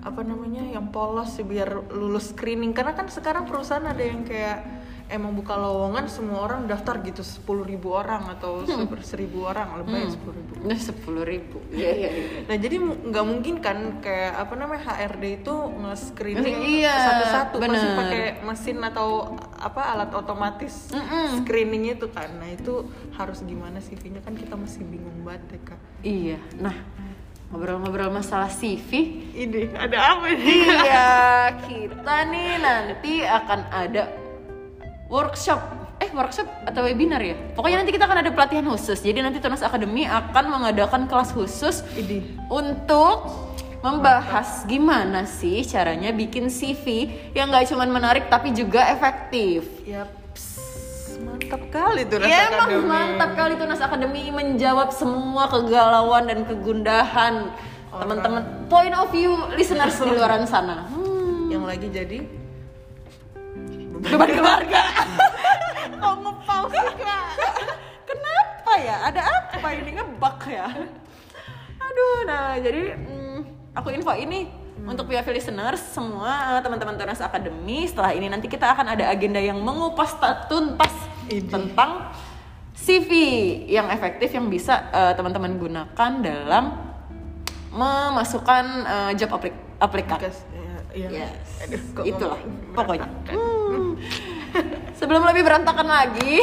apa 0.00 0.24
namanya 0.24 0.64
yang 0.64 0.88
polos 0.88 1.36
sih 1.36 1.44
biar 1.44 1.92
lulus 1.92 2.32
screening? 2.32 2.72
Karena 2.72 2.96
kan 2.96 3.08
sekarang 3.12 3.44
perusahaan 3.44 3.84
ada 3.84 4.00
yang 4.00 4.24
kayak 4.24 4.79
emang 5.10 5.34
buka 5.34 5.52
lowongan 5.52 6.06
semua 6.06 6.40
orang 6.40 6.64
daftar 6.64 6.98
gitu 7.00 7.20
sepuluh 7.20 7.62
ribu 7.62 7.90
orang 7.90 8.30
atau 8.30 8.62
seper- 8.62 9.02
seribu 9.02 9.44
orang 9.44 9.76
lebih 9.76 10.06
sepuluh 10.08 10.34
ribu 10.36 10.52
Udah 10.60 10.78
sepuluh 10.78 11.24
ribu. 11.24 11.58
Iya 11.68 11.90
iya. 11.92 12.10
iya. 12.10 12.24
nah 12.44 12.56
jadi 12.56 12.76
nggak 12.80 13.26
mungkin 13.26 13.54
kan 13.58 13.76
kayak 13.98 14.38
apa 14.38 14.52
namanya 14.54 14.82
HRD 14.88 15.24
itu 15.40 15.54
nge-screening 15.76 16.56
Iya, 16.80 16.94
satu-satu 16.96 17.56
bener. 17.58 17.94
pakai 17.96 18.22
mesin 18.40 18.78
atau 18.80 19.08
apa 19.52 19.82
alat 19.90 20.10
otomatis 20.10 20.88
screening 21.36 21.90
itu 21.90 22.06
kan 22.08 22.30
nah 22.32 22.46
itu 22.46 22.86
harus 23.12 23.42
gimana 23.42 23.78
CV-nya 23.78 24.20
kan 24.20 24.32
kita 24.32 24.54
masih 24.54 24.82
bingung 24.84 25.20
banget 25.20 25.42
ya 25.50 25.60
kak 25.66 25.80
Iya. 26.00 26.38
Nah, 26.56 26.76
ngobrol-ngobrol 27.46 28.08
masalah 28.10 28.46
CV, 28.48 28.88
ini 29.34 29.74
ada 29.74 30.14
apa 30.14 30.30
ini 30.30 30.54
iya, 30.62 31.10
kita 31.60 32.16
nih 32.24 32.50
nanti 32.56 33.20
akan 33.20 33.60
ada 33.68 34.02
workshop. 35.10 35.60
Eh, 36.00 36.08
workshop 36.16 36.48
atau 36.64 36.86
webinar 36.88 37.20
ya? 37.20 37.36
Pokoknya 37.52 37.84
nanti 37.84 37.92
kita 37.92 38.08
akan 38.08 38.24
ada 38.24 38.30
pelatihan 38.32 38.64
khusus. 38.64 39.04
Jadi 39.04 39.20
nanti 39.20 39.36
Tunas 39.36 39.60
Academy 39.60 40.08
akan 40.08 40.44
mengadakan 40.48 41.04
kelas 41.04 41.36
khusus 41.36 41.84
ini 41.92 42.40
untuk 42.48 43.28
membahas 43.84 44.64
gimana 44.64 45.24
sih 45.28 45.64
caranya 45.64 46.12
bikin 46.12 46.48
CV 46.52 47.08
yang 47.32 47.52
nggak 47.52 47.68
cuma 47.68 47.84
menarik 47.84 48.32
tapi 48.32 48.52
juga 48.56 48.88
efektif. 48.92 49.66
ps, 50.32 51.20
mantap 51.20 51.62
kali 51.68 52.08
tuh 52.08 52.20
Ya 52.24 52.48
emang 52.48 52.88
mantap 52.88 53.36
kali 53.36 53.60
Tunas 53.60 53.80
Academy 53.80 54.32
menjawab 54.32 54.88
semua 54.92 55.52
kegalauan 55.52 56.28
dan 56.32 56.48
kegundahan 56.48 57.52
teman-teman 57.92 58.42
point 58.72 58.94
of 58.96 59.12
view 59.12 59.36
listeners 59.58 60.00
di 60.00 60.12
luar 60.12 60.32
sana. 60.48 60.88
Hmm. 60.88 61.50
yang 61.50 61.66
lagi 61.66 61.90
jadi 61.90 62.39
Beban 64.00 64.30
keluarga. 64.30 64.80
kok 66.00 66.14
ngepause 66.16 66.72
sih 66.72 66.94
kak 66.96 67.24
Kenapa 68.08 68.72
ya? 68.76 68.96
Ada 69.06 69.20
apa 69.52 69.68
ini 69.72 69.90
ngebak 69.92 70.38
ya? 70.48 70.66
Aduh, 71.80 72.18
nah 72.24 72.56
jadi 72.56 72.96
mm, 72.96 73.38
aku 73.74 73.92
info 73.92 74.12
ini 74.14 74.48
untuk 74.80 75.06
PFL 75.06 75.36
listeners 75.36 75.82
semua 75.92 76.58
teman-teman 76.60 76.96
Tunas 76.96 77.20
Academy 77.20 77.84
setelah 77.84 78.16
ini 78.16 78.26
nanti 78.26 78.48
kita 78.48 78.72
akan 78.72 78.96
ada 78.96 79.12
agenda 79.12 79.36
yang 79.36 79.60
mengupas 79.60 80.16
ta- 80.16 80.48
tuntas 80.48 80.92
tentang 81.28 82.08
CV 82.72 83.10
yang 83.68 83.92
efektif 83.92 84.32
yang 84.32 84.48
bisa 84.48 84.88
eh, 84.88 85.12
teman-teman 85.12 85.60
gunakan 85.60 86.10
dalam 86.18 86.64
memasukkan 87.70 88.64
eh, 88.82 89.10
job 89.14 89.36
aplik- 89.36 89.62
aplikat. 89.78 90.18
Kas- 90.18 90.48
ya, 90.50 91.06
ya. 91.06 91.08
Yes, 91.28 91.48
Aduh, 91.68 91.80
kok 91.92 92.04
itulah 92.08 92.40
pokoknya. 92.72 93.08
Hmm. 93.28 93.59
Sebelum 94.94 95.22
lebih 95.24 95.42
berantakan 95.42 95.86
lagi, 95.86 96.42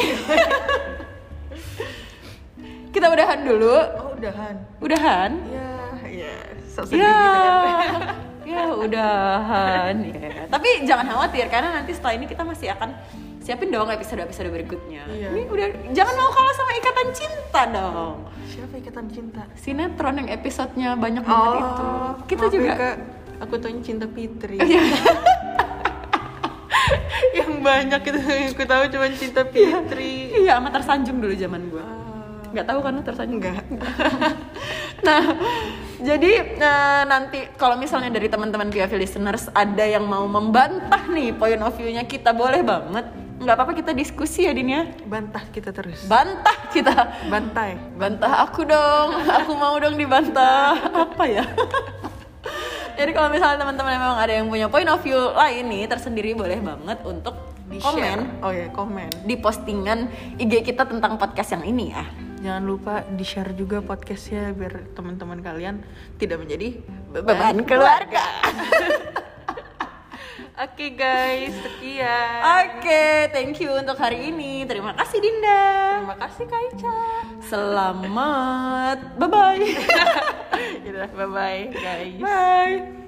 kita 2.90 3.06
udahan 3.08 3.38
dulu. 3.42 3.76
oh 3.76 4.10
udahan 4.16 4.54
Udahan? 4.80 5.30
ya 5.46 5.70
ya 6.08 6.32
sok 6.66 6.84
sedih 6.90 6.98
Ya, 6.98 7.12
gitu 7.12 7.28
kan 7.28 8.16
ya 8.48 8.62
udahan. 8.72 9.94
Ya. 10.08 10.48
Tapi 10.48 10.68
jangan 10.82 11.04
khawatir 11.06 11.46
karena 11.46 11.68
nanti 11.70 11.92
setelah 11.92 12.16
ini 12.16 12.24
kita 12.24 12.42
masih 12.42 12.72
akan 12.72 12.96
siapin 13.38 13.68
dong 13.68 13.86
episode-episode 13.86 14.48
berikutnya. 14.48 15.04
Iya. 15.04 15.28
Ini 15.36 15.42
udah 15.46 15.66
jangan 15.92 16.14
mau 16.16 16.32
kalah 16.32 16.54
sama 16.56 16.72
ikatan 16.74 17.08
cinta 17.12 17.60
dong. 17.68 18.16
siapa 18.48 18.74
ikatan 18.74 19.06
cinta 19.12 19.42
Sinetron 19.54 20.14
yang 20.16 20.28
episodenya 20.32 20.96
banyak 20.96 21.20
banget 21.20 21.60
itu. 21.60 21.86
Kita 22.26 22.44
juga 22.48 22.72
Kak. 22.74 22.96
aku 23.38 23.54
tanya 23.60 23.80
cinta 23.84 24.06
Fitri 24.08 24.56
Iya. 24.56 24.80
yang 27.38 27.52
banyak 27.60 28.00
itu 28.02 28.18
yang 28.20 28.50
aku 28.52 28.64
tahu 28.64 28.82
cuma 28.92 29.06
cinta 29.14 29.42
Fitri. 29.48 30.32
Iya, 30.44 30.58
sama 30.58 30.68
tersanjung 30.72 31.18
dulu 31.20 31.34
zaman 31.34 31.62
gua. 31.70 31.84
Ah, 31.84 32.50
nggak 32.52 32.66
tahu 32.66 32.78
kan 32.80 32.92
tersanjung? 33.04 33.40
Enggak 33.40 33.64
nah 35.06 35.22
jadi 36.02 36.32
eh, 36.58 37.02
nanti 37.06 37.46
kalau 37.54 37.78
misalnya 37.78 38.10
dari 38.10 38.26
teman-teman 38.26 38.66
PFV 38.66 38.98
listeners 38.98 39.46
ada 39.54 39.86
yang 39.86 40.02
mau 40.02 40.26
membantah 40.26 41.06
nih 41.06 41.30
point 41.34 41.62
of 41.62 41.74
view-nya 41.78 42.02
kita 42.06 42.34
boleh 42.34 42.62
banget. 42.66 43.06
Nggak 43.38 43.54
apa-apa 43.54 43.72
kita 43.78 43.94
diskusi 43.94 44.50
ya 44.50 44.52
Din 44.54 44.74
ya? 44.74 44.82
Bantah 45.06 45.46
kita 45.54 45.70
terus. 45.70 46.02
Bantah 46.10 46.58
kita. 46.74 47.30
Bantai. 47.30 47.78
Bantah 47.94 48.50
aku 48.50 48.66
dong. 48.66 49.14
Aku 49.14 49.54
mau 49.54 49.78
dong 49.78 49.94
dibantah. 49.94 50.74
Apa 51.06 51.22
ya 51.30 51.46
jadi 52.98 53.10
kalau 53.14 53.30
misalnya 53.30 53.62
teman-teman 53.62 53.94
memang 53.94 54.18
ada 54.18 54.32
yang 54.34 54.50
punya 54.50 54.66
point 54.66 54.90
of 54.90 54.98
view 55.06 55.16
lain 55.16 55.70
nih 55.70 55.86
tersendiri 55.86 56.34
boleh 56.34 56.58
banget 56.58 56.98
untuk 57.06 57.34
di 57.70 57.78
komen. 57.78 58.42
Oh 58.42 58.50
ya 58.50 58.66
komen. 58.74 59.28
Di 59.28 59.38
postingan 59.38 60.10
IG 60.40 60.66
kita 60.66 60.88
tentang 60.88 61.14
podcast 61.14 61.54
yang 61.54 61.64
ini 61.68 61.94
ya. 61.94 62.04
Jangan 62.38 62.62
lupa 62.66 63.06
di 63.06 63.22
share 63.26 63.54
juga 63.54 63.82
podcastnya 63.82 64.54
biar 64.54 64.94
teman-teman 64.94 65.38
kalian 65.42 65.82
tidak 66.18 66.42
menjadi 66.42 66.80
Beban 67.14 67.62
keluarga. 67.62 68.24
Oke 70.58 70.90
guys, 70.98 71.54
sekian. 71.54 72.42
Oke, 72.42 73.30
thank 73.30 73.62
you 73.62 73.70
untuk 73.78 73.94
hari 73.94 74.34
ini. 74.34 74.66
Terima 74.66 74.90
kasih 74.90 75.22
Dinda. 75.22 75.62
Terima 76.02 76.18
kasih 76.18 76.44
Kak 76.50 76.62
Ica. 76.74 76.98
Selamat. 77.46 78.98
Bye 79.22 79.30
bye. 79.30 79.62
Yaudah, 80.82 81.10
bye 81.14 81.30
bye 81.30 81.62
guys. 81.70 82.18
Bye. 82.18 83.06